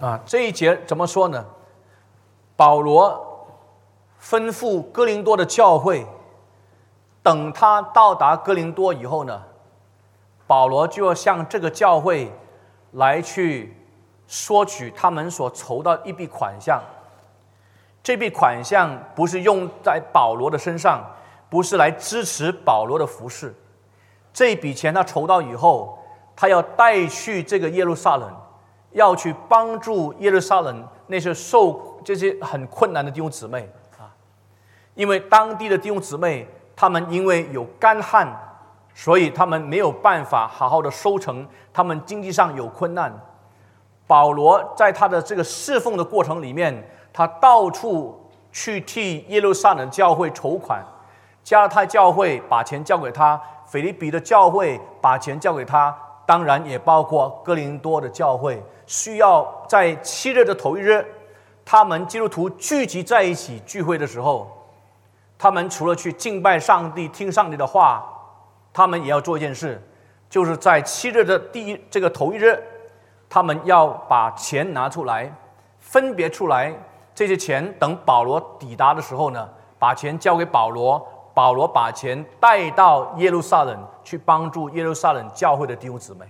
[0.00, 1.44] 啊，这一节怎么说呢？
[2.56, 3.46] 保罗
[4.22, 6.06] 吩咐哥林多的教会，
[7.22, 9.42] 等他到达哥林多以后呢，
[10.46, 12.32] 保罗就要向这个教会
[12.92, 13.76] 来去
[14.26, 16.82] 索取他们所筹到一笔款项。
[18.02, 21.04] 这笔款项不是用在保罗的身上，
[21.48, 23.54] 不是来支持保罗的服饰。
[24.32, 25.98] 这笔钱他筹到以后，
[26.34, 28.30] 他要带去这个耶路撒冷。
[28.94, 33.66] 要去帮助耶路撒冷那些受这些很困难的弟兄姊妹
[33.98, 34.12] 啊，
[34.94, 38.26] 因为当地的弟兄姊妹他们因为有干旱，
[38.94, 43.12] 所以他们没有办法好好的收成，他们经济上有困难。
[44.06, 50.84] 保罗在他的这个侍奉的过程里面，他到处去替耶路撒冷教会筹款，
[51.42, 55.96] 加拉太教会把钱交给他，腓利比的教会把钱交给他。
[56.24, 61.04] 当然也包括哥林多的教会，需要在七日的头一日，
[61.64, 64.61] 他们基督徒聚集在一起聚会的时候，
[65.42, 68.00] 他们除了去敬拜上帝、听上帝的话，
[68.72, 69.82] 他们也要做一件事，
[70.30, 72.56] 就是在七日的第一这个头一日，
[73.28, 75.34] 他们要把钱拿出来，
[75.80, 76.72] 分别出来，
[77.12, 79.48] 这些钱等保罗抵达的时候呢，
[79.80, 81.04] 把钱交给保罗。
[81.34, 86.26] 保罗把钱带到耶路撒冷去帮助耶路撒冷教会的弟兄姊妹，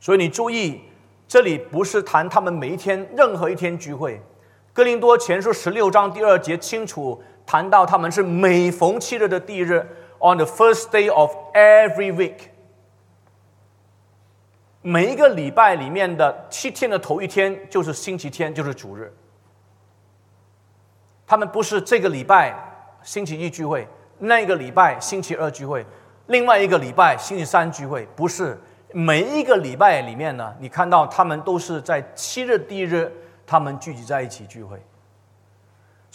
[0.00, 0.80] 所以你注意，
[1.28, 4.20] 这里不是谈他们每一天任何一天聚会。
[4.72, 9.78] 哥林多前书十六章第二节清楚谈到他们是每逢七日的第一日
[10.18, 12.50] ，on the first day of every week，
[14.82, 19.16] 每一个礼拜里面的七天的头一天就是星期天，就是主日。
[21.26, 22.72] 他们不是这个礼拜。
[23.02, 23.86] 星期一聚会，
[24.18, 25.86] 那个礼拜星期二聚会，
[26.26, 30.52] 另外一个礼拜星期三聚会，不是每一个礼拜里面呢？
[30.58, 33.12] 你看到他们都是在七日第一日，
[33.46, 34.84] 他们聚集在一起聚会。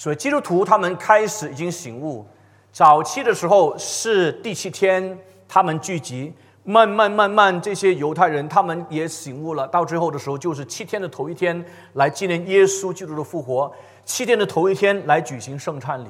[0.02, 2.26] 所以基督徒他们开始已经醒悟，
[2.72, 5.16] 早期的时候是第七天
[5.48, 6.34] 他们聚集，
[6.64, 13.72] 慢慢慢慢这些犹太人他们也醒悟了，到最后的时候就是七天的头一天来纪念耶稣基督的复活，
[14.04, 16.10] 七天的头一天来举行圣餐礼。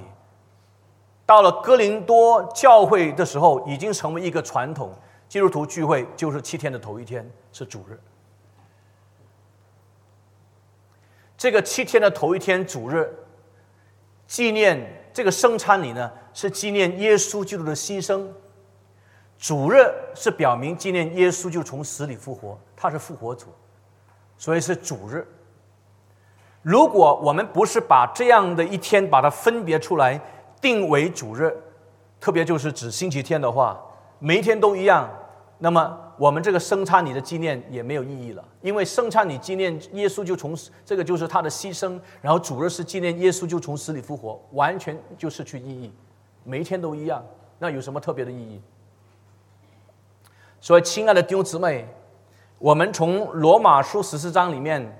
[1.25, 4.97] 到了哥林多教会的时候，已经成为一个传统。
[5.27, 7.99] 基督徒聚会就是七天的头一天是主日。
[11.37, 13.13] 这个七天的头一天主日，
[14.31, 14.79] 纪念
[15.11, 18.25] 这个圣餐礼呢，是纪念耶稣基督的牺牲。
[19.37, 23.47] 主日是表明纪念耶稣就从死里复活，他是复活主，
[24.37, 25.27] 所以是主日。
[26.61, 30.17] 如果我们不是把这样的一天把它分别出来。
[30.61, 31.51] 定为主日，
[32.19, 33.77] 特别就是指星期天的话，
[34.19, 35.09] 每一天都一样。
[35.63, 45.93] 那么我们这个生餐礼的纪念也没有意义了，因为生餐礼纪念耶稣就从这个就是他的牺牲，然后主日是纪念耶稣就从死里复活，完全就失去意义。
[46.43, 47.23] 每一天都一样，
[47.59, 48.59] 那有什么特别的意义？
[50.59, 51.87] 所以，亲爱的弟兄姊妹，
[52.57, 54.99] 我们从罗马书十四章里面，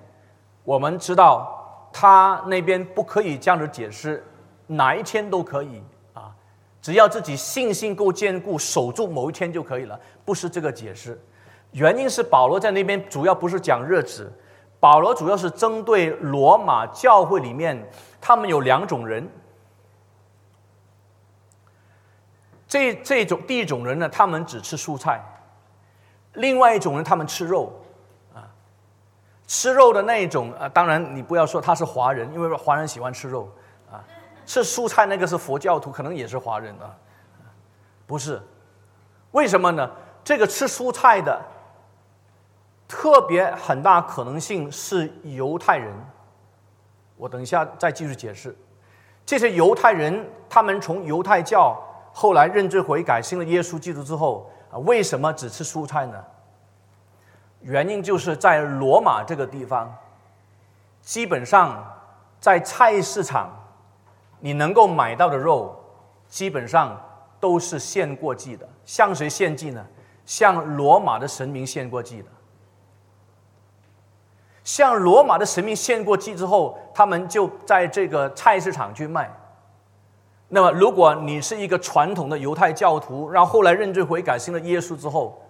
[0.64, 4.24] 我们知道他那边不可以这样子解释。
[4.68, 5.82] 哪一天都可以，
[6.82, 10.00] 只要自己信心够坚固，守住某一天就可以了。
[10.26, 11.22] 不是这个解释，
[11.72, 14.34] 原因是保罗在那边主要不是讲日子，
[14.80, 17.88] 保罗主要是针对罗马教会里面，
[18.20, 19.30] 他们有两种人。
[22.68, 25.20] 这这种第一种人呢，他们只吃蔬菜；
[26.34, 27.72] 另外一种人，他们吃肉
[28.34, 28.50] 啊。
[29.46, 33.48] 吃肉的那一种啊，当然你不要说他是华人，因为华人喜欢吃肉。
[34.52, 36.94] 吃蔬菜那个是佛教徒，可能也是华人啊，
[38.06, 38.42] 不是？
[39.32, 39.90] 为什么呢？
[40.26, 41.42] 这个吃蔬菜的，
[42.86, 45.94] 特别很大可能性是犹太人。
[47.16, 48.54] 我等一下再继续解释。
[49.26, 56.22] 这些犹太人，他们从犹太教后来认罪悔改，信了耶稣基督之后啊，为什么只吃蔬菜呢？
[57.62, 59.96] 原因就是在罗马这个地方，
[61.00, 61.82] 基本上
[62.42, 63.50] 在菜市场。
[64.42, 65.74] 你能够买到的肉，
[66.28, 67.00] 基本上
[67.40, 68.68] 都是献过祭的。
[68.84, 69.86] 向谁献祭呢？
[70.26, 72.28] 向罗马的神明献过祭的。
[74.64, 79.32] 向罗马的神明献过祭之后，他们就在这个菜市场去卖。
[80.50, 85.42] 那么，如果你是一个传统的犹太教徒，然后后来认罪悔改，信了耶稣之后，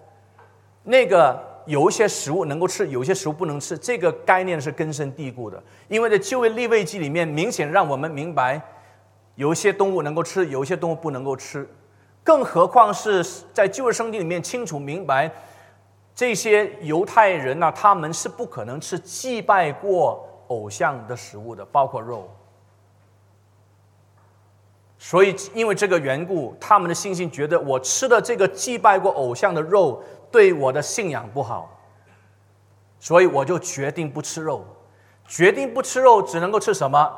[0.83, 5.61] 那个有一些食物能够吃，有些食物不能吃，这个概念是根深蒂固的。
[5.87, 8.61] 因为在旧约立位记里面，明显让我们明白。
[9.35, 11.67] 有一些动物能够吃，有一些动物不能够吃，
[12.23, 15.31] 更何况是在旧约圣经里面清楚明白，
[16.13, 22.29] 这些犹太人呢，他们是不可能吃祭拜过偶像的食物的，包括肉。
[24.99, 31.75] 所以因为这个缘故，他们的信心觉得我吃的这个祭拜过偶像的肉对我的信仰不好，
[32.99, 34.63] 所以我就决定不吃肉，
[35.25, 37.11] 决定不吃肉，只能够吃什么？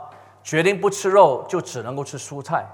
[0.43, 2.65] 决定不吃肉，就只能够吃蔬菜。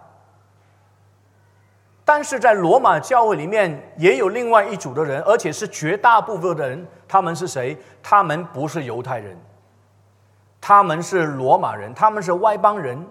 [2.03, 6.87] 但是在罗马教会里面，也有另外一组的人，而且是绝大部分的人。
[7.07, 7.77] 他们是谁？
[8.01, 9.37] 他们不是犹太人，
[10.59, 13.07] 他们是罗马人，他们是外邦人。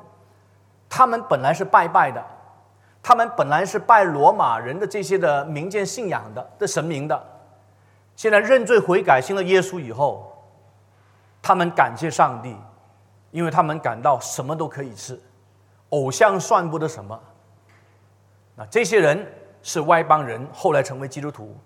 [0.88, 2.24] 他们本来是拜拜的，
[3.02, 7.24] 他们本来是拜罗马人的这些的民间信仰的的神明的。
[8.16, 10.32] 现在认罪悔改，信了耶稣以后，
[11.40, 12.56] 他们感谢上帝。
[13.30, 15.20] 因为他们感到什么都可以吃，
[15.90, 17.18] 偶像算不得什么。
[18.54, 19.30] 那这些人
[19.62, 21.56] 是外邦人，后来成为基督徒。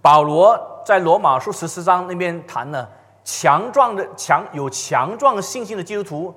[0.00, 2.88] 保罗在罗马书十四章那边谈了
[3.24, 6.34] 强壮的强有强壮信心的基督徒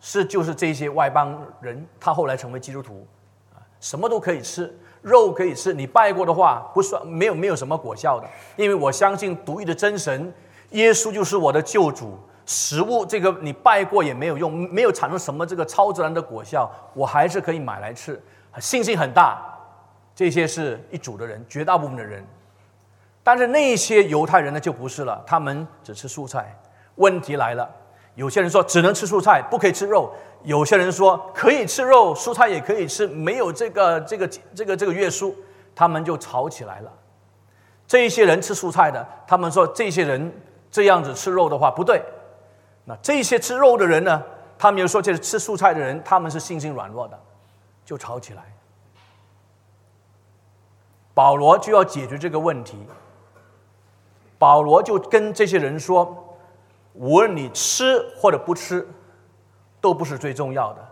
[0.00, 3.06] 是就是这些外邦人，他后来成为基督徒
[3.54, 8.26] 啊，什么都可以吃，肉可以吃，你拜过的话不算没有没有什么果效的，
[8.56, 10.32] 因为我相信独一的真神
[10.70, 12.18] 耶稣就是我的救主。
[12.44, 18.20] 食物这个你拜过也没有用，没有产生什么这个超自然的果效，我还是可以买来吃，
[18.58, 19.40] 信心很大。
[20.14, 22.24] 这些是一组的人，绝大部分的人。
[23.22, 26.54] 但是那些犹太人呢就不是了，他们只吃蔬菜。
[26.96, 27.70] 问题来了，
[28.16, 30.12] 有些人说只能吃蔬菜，不可以吃肉；
[30.42, 35.34] 有些人说可以吃肉，蔬菜也可以吃，没有这个这个这个这个约束，
[35.74, 36.92] 他们就吵起来了。
[37.86, 40.30] 这些人吃蔬菜的，他们说这些人
[40.70, 42.02] 这样子吃肉的话不对。
[43.00, 44.22] 这些吃肉的人呢，
[44.58, 47.18] 他们又说这是吃蔬菜的人，他们是信心软弱的，
[47.84, 48.42] 就吵起来。
[51.14, 52.76] 保罗就要解决这个问题。
[54.38, 56.36] 保罗就跟这些人说
[56.94, 58.84] ：“无论你吃或者不吃，
[59.80, 60.88] 都不是最重要的。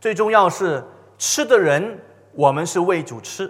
[0.00, 0.82] 最重要是
[1.18, 2.00] 吃的人，
[2.32, 3.46] 我们是为主吃；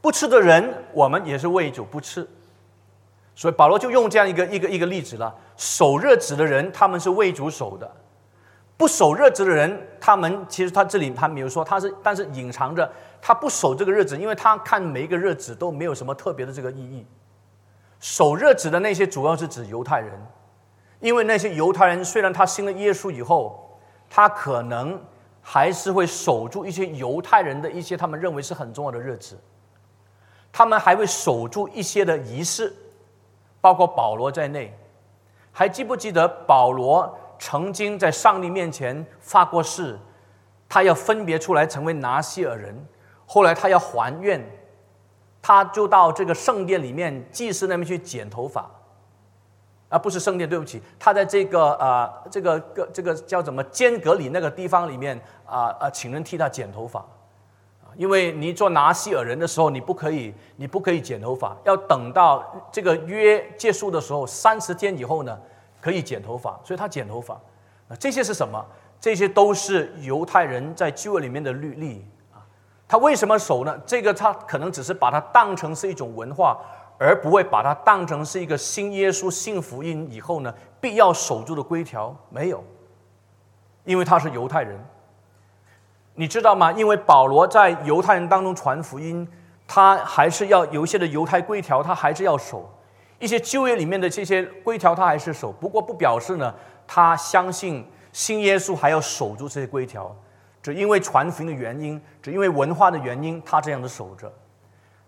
[0.00, 2.26] 不吃的人，我们也是为主不吃。
[3.34, 7.86] 所以保罗就用这样一个一个一个例子了：守日子的人，他们是为主守的；
[8.76, 12.90] 不守日子的人，他们其实他这里他没有说他是，但是隐藏着
[13.20, 17.06] 他不守这个日子，因为他看每一个日子都没有什么特别的这个意义。”
[18.00, 20.10] 守日子的那些主要是指犹太人，
[20.98, 23.78] 因为那些犹太人虽然他信了耶稣以后，
[24.10, 25.00] 他可能
[25.40, 29.38] 还是会守住一些犹太人的一些他们认为是很重要的日子，
[30.50, 32.74] 他们还会守住一些的仪式，
[33.60, 34.76] 包括保罗在内。
[35.52, 39.98] 还记不记得保罗曾经在上帝面前发过誓，
[40.68, 42.74] 他要分别出来成为拿西尔人，
[43.26, 44.44] 后来他要还愿。
[45.44, 48.70] 他就到这个圣殿里面，祭司那边去剪头发，
[49.88, 53.60] 啊，不是圣殿，对不起，他在这个呃，这个个这个叫什么？
[53.64, 57.04] 间隔里那个地方里面啊啊，请人替他剪头发，
[57.96, 65.38] 因为你做拿西尔人的时候，你不可以，你不可以剪头发，要等到这个约结束的时候，三十天以后呢，
[65.80, 67.34] 可以剪头发，所以他剪头发，
[67.88, 68.64] 啊，这些是什么？
[69.00, 72.06] 这些都是犹太人在旧约里面的律例。
[72.86, 73.80] 他为什么守呢？
[73.86, 76.60] 这个他可能只是把它当成是一种文化，
[76.98, 82.14] 而不会把它当成是一个新耶稣、信福音以后呢必要守住的规条。
[82.28, 82.62] 没有，
[83.84, 84.78] 因为他是犹太人，
[86.14, 86.70] 你知道吗？
[86.72, 89.26] 因为保罗在犹太人当中传福音，
[89.66, 92.70] 他还是要有一些的犹太规条，他还是要守
[93.18, 95.50] 一些旧约里面的这些规条，他还是守。
[95.52, 96.54] 不过不表示呢，
[96.86, 100.14] 他相信信耶稣还要守住这些规条。
[100.62, 104.32] 只因为传福音的原因，只因为文化的原因，他这样的守着。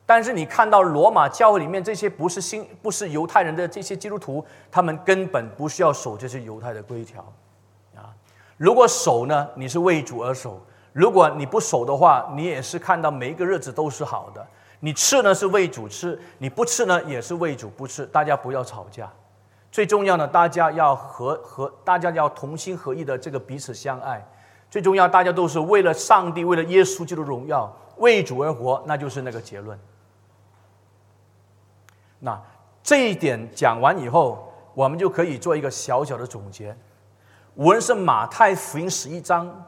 [0.06, 7.22] 但是你看到罗马教会里面这些不是新不是犹太人的这些基督徒，他们根本不需要守这些犹太的规条
[7.94, 8.10] 啊。
[8.56, 10.60] 如果守呢，你是为主而守；
[10.94, 14.46] 如果你不守的话，你也是看到每一个日子都是好的。
[14.78, 18.06] 你吃呢是为主吃，你不吃呢也是为主不吃。
[18.06, 19.12] 大家不要吵架，
[19.72, 24.24] 最重要的，大家要和和大家要同心合意的这个彼此相爱。
[24.70, 29.76] 最重要，大家都是为了上帝，为了耶稣基督荣耀，为主而活，那就是那个结论。
[32.20, 32.40] 那
[32.84, 36.76] 这一点讲完以后，我们就可以做一个小小的总结。
[37.56, 39.64] 无论是马太福音十一章，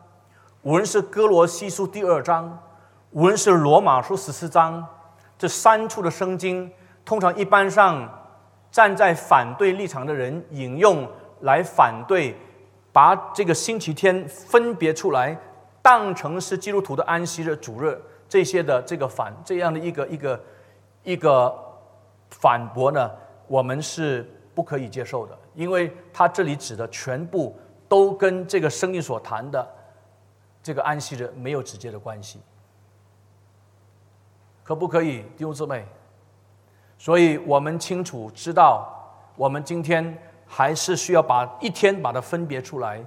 [0.66, 2.58] 无论是哥罗西书第二章，
[3.12, 4.84] 无论是罗马书十四章，
[5.38, 6.68] 这三处的圣经，
[7.04, 8.12] 通常一般上
[8.72, 11.08] 站在反对立场的人引用
[11.42, 12.36] 来反对。
[12.92, 15.38] 把这个星期天分别出来，
[15.80, 17.96] 当成是基督徒的安息日、主日
[18.28, 20.40] 这些的这个反这样的一个一个
[21.04, 21.54] 一个
[22.30, 23.08] 反驳呢，
[23.46, 27.56] 我们是不可以接受的，因为他这里指的全部
[27.88, 29.64] 都跟这个圣经所谈的
[30.66, 32.40] 这个安息日没有直接的关系，
[34.64, 35.86] 可不可以弟兄姊妹？
[36.98, 38.92] 所以我们清楚知道，
[39.36, 40.18] 我们今天。
[40.48, 43.04] 还是需要把一天把它分别出来，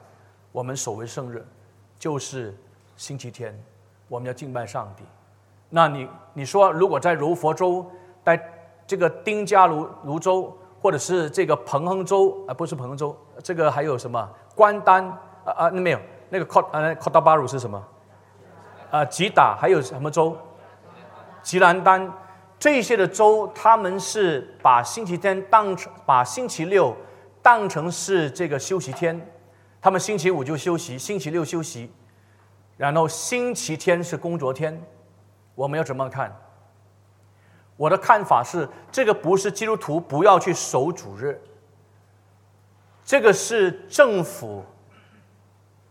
[0.52, 1.42] 我们所谓圣日，
[1.98, 2.54] 就是
[2.98, 3.58] 星期天，
[4.10, 5.06] 我们要敬拜上帝。
[5.70, 7.90] 那你你说，如果在柔佛州，
[8.26, 8.38] 在
[8.86, 15.02] 这个丁加卢泸州，或者是这个彭亨州啊，不是彭亨州，这个还有什么关丹
[15.46, 16.00] 啊啊，那没有
[16.30, 17.84] 那个科呃科达巴鲁是什么？
[18.92, 20.38] 啊，吉打还有什么州？
[21.42, 22.12] 吉兰丹
[22.58, 26.96] 这些的州，他们是把星期天当成把星期六。
[27.42, 29.20] 当成是这个休息天，
[29.82, 31.90] 他们星期五就休息，星期六休息，
[32.76, 34.80] 然后星期天是工作天。
[35.56, 36.36] 我们要怎么看？
[37.78, 41.42] 我的看法是，这个不是基督徒不要去守主日，
[43.06, 44.66] 这个是政府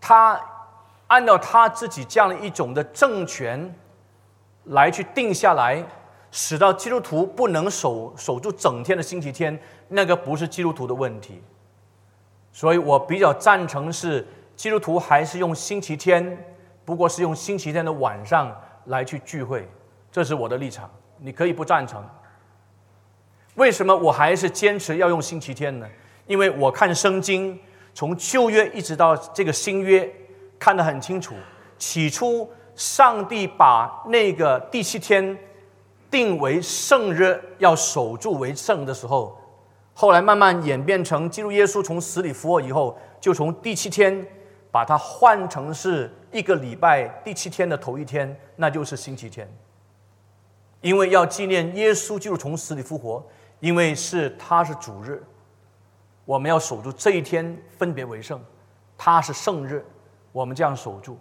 [0.00, 0.40] 他
[1.08, 3.74] 按照他自己这样的一种的政权
[4.64, 5.82] 来去定下来，
[6.30, 11.42] 使到基督徒不能守守住整天的星期天，那个不是基督徒的问题。
[12.52, 14.26] 所以我比较赞成是
[14.56, 16.44] 基督徒还是用星期天，
[16.84, 18.54] 不过是用星期天的晚上
[18.86, 19.68] 来去聚会，
[20.10, 20.90] 这是我的立场。
[21.18, 22.04] 你可以不赞成，
[23.54, 25.88] 为什么我还是坚持要用星期天呢？
[26.26, 27.58] 因为我看圣经，
[27.94, 30.08] 从旧约一直到这个新约，
[30.58, 31.34] 看得很清楚。
[31.78, 35.36] 起初，上帝把那个第七天
[36.10, 39.36] 定为圣日，要守住为圣的时候，
[39.94, 44.26] 后来慢慢演变成，基督耶稣从死里复活以后，就从第七天
[44.70, 49.48] 把它换成是一个礼拜第七天的头一天，那就是星期天。
[50.80, 53.24] 因为要纪念耶稣就是从死里复活，
[53.58, 55.20] 因为是他是主日，
[56.28, 58.38] 我们要守住这一天分别为圣，
[58.98, 59.82] 他是圣日，
[60.30, 61.16] 我们这样守住，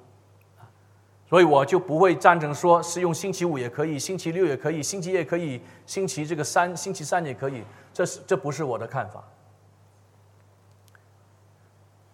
[1.30, 9.24] 所以我就不会赞成说是用星期五也可以，星期六也可以，星期也可以，星期这个三星期三也可以，这是这不是我的看法。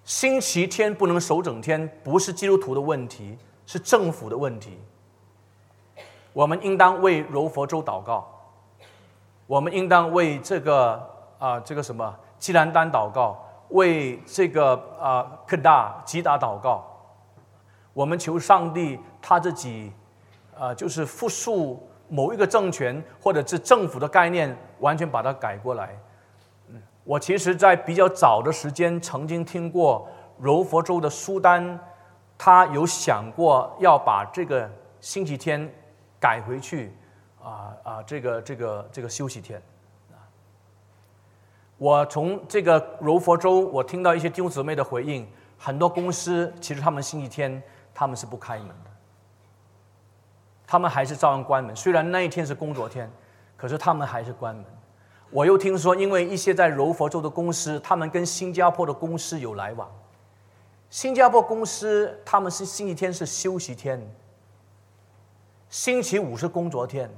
[0.04, 3.36] 星期天不能守整天，不是基督徒的问题，
[3.66, 4.78] 是政府的问题。
[6.32, 8.28] 我们应当为柔佛州祷告，
[9.48, 16.84] 我们应当为这个啊这个什么基兰丹祷告，为这个啊克大吉达祷告。
[17.94, 19.94] 我们求上帝他自己
[20.60, 25.98] 啊，就是复述某一个政权或者是政府的概念，完全把它改过来。
[26.68, 30.06] 嗯，我其实，在比较早的时间曾经听过
[30.38, 31.80] 柔佛州的苏丹，
[32.38, 34.70] 他有想过要把这个
[35.00, 35.74] 星期天。
[36.20, 36.94] 改回去，
[37.42, 39.62] 啊啊，这个这个这个休息天，
[41.78, 47.62] 我从这个柔佛州，我听到一些弟兄姊妹的回应，很多公司其实他们星期天
[47.94, 48.92] 他们是不开门的，
[50.66, 53.12] 他们还是照样关门，虽然那一天是工作天，
[53.58, 54.64] 可是他们还是关门。
[55.30, 59.90] 我又听说，因为一些在柔佛州的公司，他们跟新加坡的公司有来往，
[60.90, 64.00] 新加坡公司他们是星期天是休息天。
[65.70, 67.10] 星期五是工作天，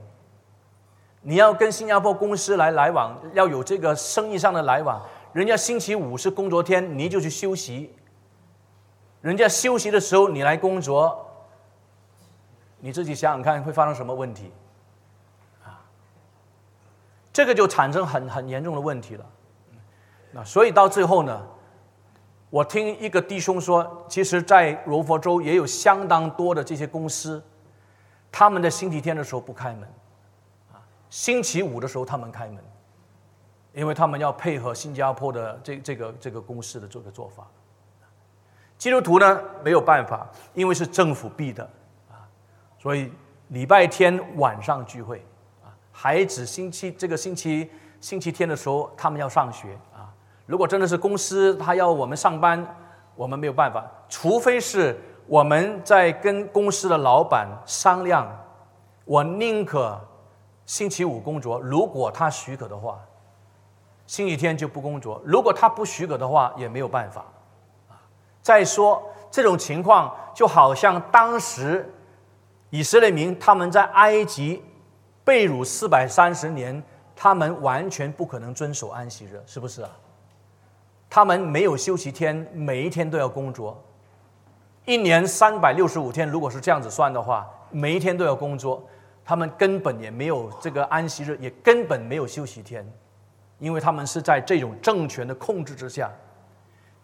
[1.28, 5.02] 你要跟新加坡公司来来往，要有这个生意上的来往。
[5.34, 7.92] 人家星期五是工作天，你就去休息。
[9.22, 11.26] 人家休息的时候，你来工作，
[12.80, 14.52] 你自己想想看会发生什么问题？
[15.64, 15.82] 啊，
[17.34, 19.26] 这个就产生很很严重的问题了。
[20.32, 21.42] 那所以到最后呢，
[22.52, 27.44] 我听一个弟兄说，其实，在柔佛州也有相当多的这些公司。
[28.32, 29.90] 他们在星期天的时候不开门，
[31.16, 32.62] 星期五的时候他们开门，
[33.72, 37.48] 因为他们要配合新加坡的这这个这个公司的这个做法。
[38.78, 41.64] 基督徒呢没有办法，因为是政府逼的，
[42.12, 42.28] 啊，
[42.78, 43.10] 所以
[43.48, 45.26] 礼拜天晚上聚会，
[45.64, 50.12] 啊，孩子星期这个星期星期天的时候他们要上学，啊，
[50.46, 52.76] 如果真的是公司他要我们上班，
[53.16, 55.00] 我们没有办法，除非是。
[55.28, 58.28] 我们在跟公司的老板商量，
[59.06, 60.00] 我宁可
[60.66, 63.00] 星期五工作，如果他许可的话，
[64.08, 65.22] 星期天就不工作。
[65.26, 67.26] 如果他不许可的话，也没有办法。
[68.42, 69.02] 再说
[69.32, 71.92] 这种情况，就好像当时
[72.70, 74.64] 以色列民他们在埃及
[75.24, 76.84] 被掳四百三十年，
[77.16, 79.90] 他们完全不可能遵守安息日，是不是啊？
[81.10, 83.82] 他们没有休息天，每一天都要工作。
[84.86, 88.84] 一年三百六十五天，如果是这样子算的话，每一天都要工作，
[89.26, 92.88] 他们根本也没有这个安息日，也根本没有休息天，
[93.58, 96.12] 因为他们是在这种政权的控制之下。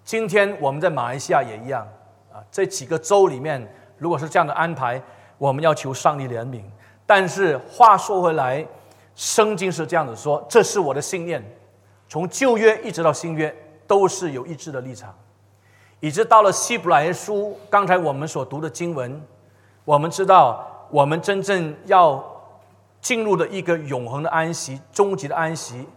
[0.04, 1.88] 今天我们在马来西亚也一样
[2.32, 3.68] 啊，这几个州里面，
[3.98, 5.02] 如果是这样的安排，
[5.40, 6.62] 我们要求上帝怜悯。
[7.06, 8.66] 但是话说回来，
[9.16, 11.44] 圣经是这样子说，这是我的信念，
[12.08, 13.54] 从旧约一直到新约，
[13.86, 15.14] 都是有一致的立场。
[16.00, 19.22] 以致到了希伯来书，刚才我们所读的经文，
[19.86, 22.24] 我们知道，我们真正要
[23.00, 25.88] 进入的一个永恒的安息、终极的安息，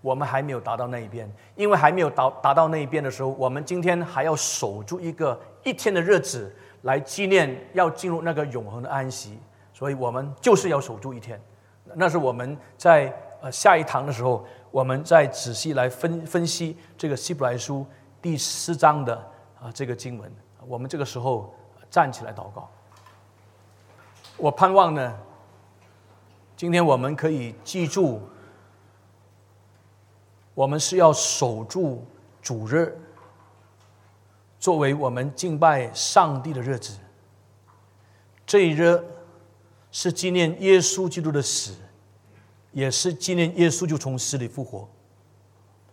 [0.00, 1.30] 我们还没有达到那一边。
[1.56, 9.38] 因为还没有达达到那一边的时候，我们今天还要守住一个一天的日子来纪念要进入那个永恒的安息，
[9.72, 11.40] 所以我们就是要守住一天。
[11.94, 17.84] 那是我们在呃下一堂的时候，我们再仔细来分分析这个希伯来书
[18.22, 19.14] 第四章的。
[19.60, 20.30] 啊，这个经文，
[20.66, 21.54] 我们这个时候
[21.88, 22.68] 站起来祷告。
[24.36, 25.16] 我盼望呢，
[26.56, 28.20] 今天我们可以记住，
[30.54, 32.04] 我们是要守住
[32.42, 32.98] 主日，
[34.58, 36.98] 作为我们敬拜上帝的日子。
[38.44, 39.02] 这一日
[39.90, 41.72] 是纪念耶稣基督的死，
[42.72, 44.88] 也是纪念耶稣就从死里复活，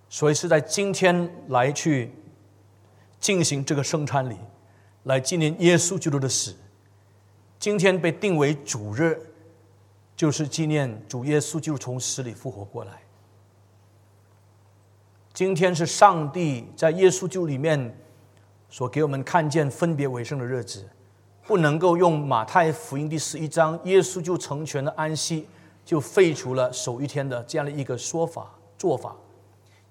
[0.09, 2.11] 所以是在今天来去
[3.19, 4.35] 进行这个圣餐礼，
[5.03, 6.55] 来纪念耶稣基督的死。
[7.61, 9.15] 今天被定为主日，
[10.15, 13.03] 就是纪念主耶稣就从死里复活过来。
[15.31, 17.95] 今天是上帝在耶稣就里面
[18.67, 20.89] 所给我们看见分别为圣的日子。
[21.45, 25.47] 不能够用马太福音第十一章耶稣就成全了安息，
[25.85, 29.15] 就废除了守一天的这样的一个说法做法，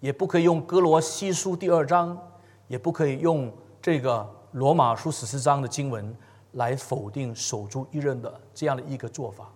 [0.01, 2.19] 也不可以用哥罗西书第二章，
[2.67, 6.13] 也不可以用这个罗马书十四章的经文
[6.53, 9.51] 来否定守住一任的这样的一个做法。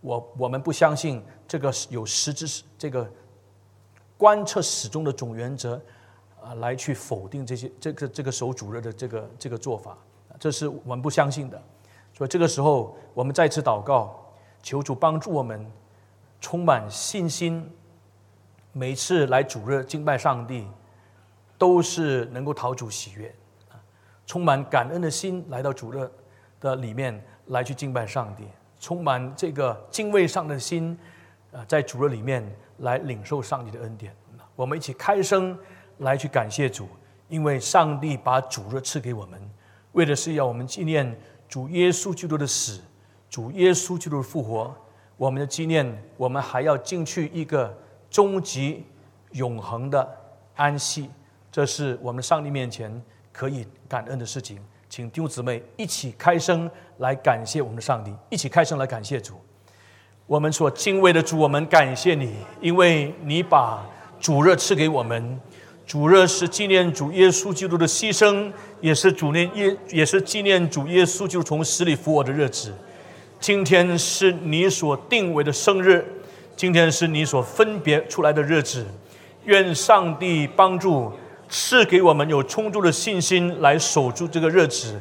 [0.00, 3.10] 我我们不相信这个有实质这个
[4.16, 5.80] 观测始终的总原则
[6.42, 9.96] 啊，来去否定这些这个这个守主任的这个这个做法。
[10.38, 11.62] 这是我们不相信的，
[12.14, 14.32] 所以这个时候我们再次祷告，
[14.62, 15.70] 求主帮助我们
[16.40, 17.70] 充满信心。
[18.72, 20.66] 每次来主日敬拜上帝，
[21.58, 23.34] 都是能够讨主喜悦，
[24.30, 26.08] 充满感恩的心来到主日
[26.60, 28.44] 的里面来去敬拜上帝，
[28.78, 30.96] 充满这个敬畏上的心
[31.50, 34.14] 啊，在主日里面来领受上帝的恩典。
[34.54, 35.58] 我们一起开声
[35.98, 36.88] 来去感谢主，
[37.26, 39.50] 因为上帝把主日赐给我们。
[39.94, 41.18] 为的是要我们纪念
[41.48, 42.80] 主耶稣基督的死，
[43.28, 44.72] 主耶稣基督的复活。
[45.16, 47.76] 我们的纪念，我们还要进去一个
[48.08, 48.86] 终极
[49.32, 50.08] 永恒的
[50.54, 51.10] 安息。
[51.50, 53.02] 这是我们上帝面前
[53.32, 54.58] 可以感恩的事情。
[54.88, 56.68] 请弟兄姊妹一起开声
[56.98, 59.34] 来感谢我们的上帝，一起开声来感谢主。
[60.26, 63.86] 我们所敬畏的主，我们感谢你，因为你把
[64.20, 65.40] 主热赐给我们。
[65.86, 72.72] 主日是纪念主耶稣基督的牺牲，也是主念耶，也是纪念主耶稣基督从死里复活的日子。
[73.40, 76.04] 今天是你所定为的生日，
[76.54, 78.86] 今天是你所分别出来的日子。
[79.46, 81.12] 愿上帝帮助
[81.50, 84.98] 赐给我们有充足的信心来守住这个日子，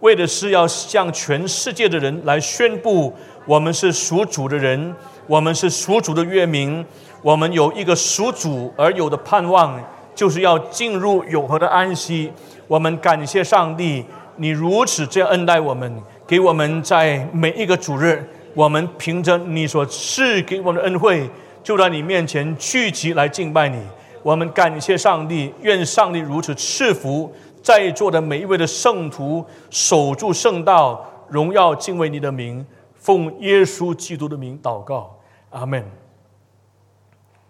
[0.00, 3.14] 为的是要向全世界的人来宣布，
[3.46, 4.92] 我们是属主的人，
[5.28, 6.84] 我们是属主的月民，
[7.22, 9.80] 我们有一个属主而有的盼望。
[10.12, 12.30] 就是要进入永恒的安息。
[12.66, 14.04] 我们感谢上帝，
[14.36, 15.90] 你如此这样恩待我们，
[16.26, 18.22] 给我们在每一个主日，
[18.52, 21.30] 我们凭着你所赐给我们的恩惠，
[21.62, 23.78] 就在你面前聚集来敬拜你。
[24.22, 32.64] 我们感谢上帝，愿上帝如此赐福在座的每一位的圣徒，守住圣道，荣耀敬畏你的名，
[32.94, 35.18] 奉耶稣基督的名祷告，
[35.50, 35.84] 阿门。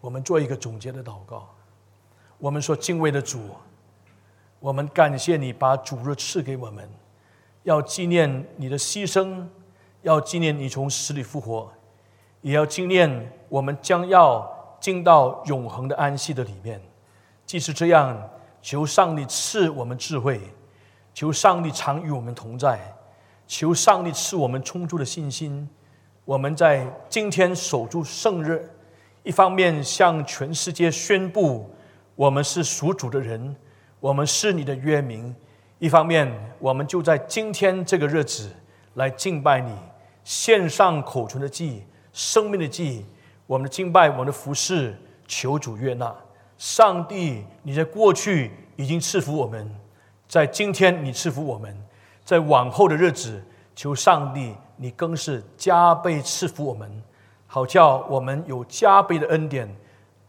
[0.00, 1.48] 我们做一个总结的祷告。
[2.38, 3.38] 我们所敬畏的主，
[4.60, 6.88] 我们感谢你把主日赐给我们，
[7.64, 9.44] 要纪念你的牺牲，
[10.02, 11.70] 要纪念你从死里复活，
[12.40, 16.80] 也要纪念我们将要进到永恒的安息的里面。
[17.44, 18.30] 即使这样，
[18.62, 20.40] 求上帝赐我们智慧，
[21.12, 22.78] 求上帝常与我们同在，
[23.46, 25.68] 求上帝赐我们充足的信心。
[26.24, 28.70] 我们在今天守住圣日，
[29.24, 31.68] 一方面向全世界宣布。
[32.14, 33.56] 我们是属主的人，
[33.98, 35.34] 我们是你的约名。
[35.78, 38.50] 一方面，我们就在今天这个日子
[38.94, 39.74] 来敬拜你，
[40.22, 43.04] 献上口唇的祭、生命的祭。
[43.51, 44.96] 我们的敬拜，我们的服侍，
[45.26, 46.14] 求主悦纳。
[46.57, 49.68] 上帝，你在过去已经赐福我们，
[50.28, 51.76] 在今天你赐福我们，
[52.24, 53.42] 在往后的日子，
[53.74, 56.88] 求上帝你更是加倍赐福我们，
[57.48, 59.68] 好叫我们有加倍的恩典。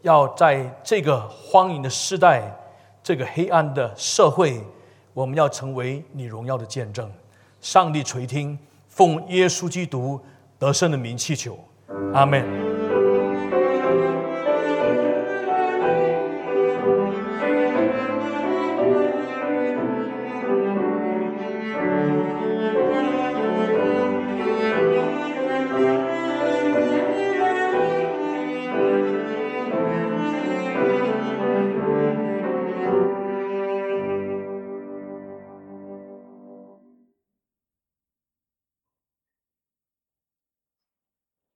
[0.01, 2.51] 要在这个荒淫的时代，
[3.03, 4.59] 这个黑暗的社会，
[5.13, 7.07] 我们要成为你荣耀的见证。
[7.59, 8.57] 上帝垂听，
[8.88, 10.19] 奉耶稣基督
[10.57, 11.59] 得胜的名祈求，
[12.15, 12.70] 阿门。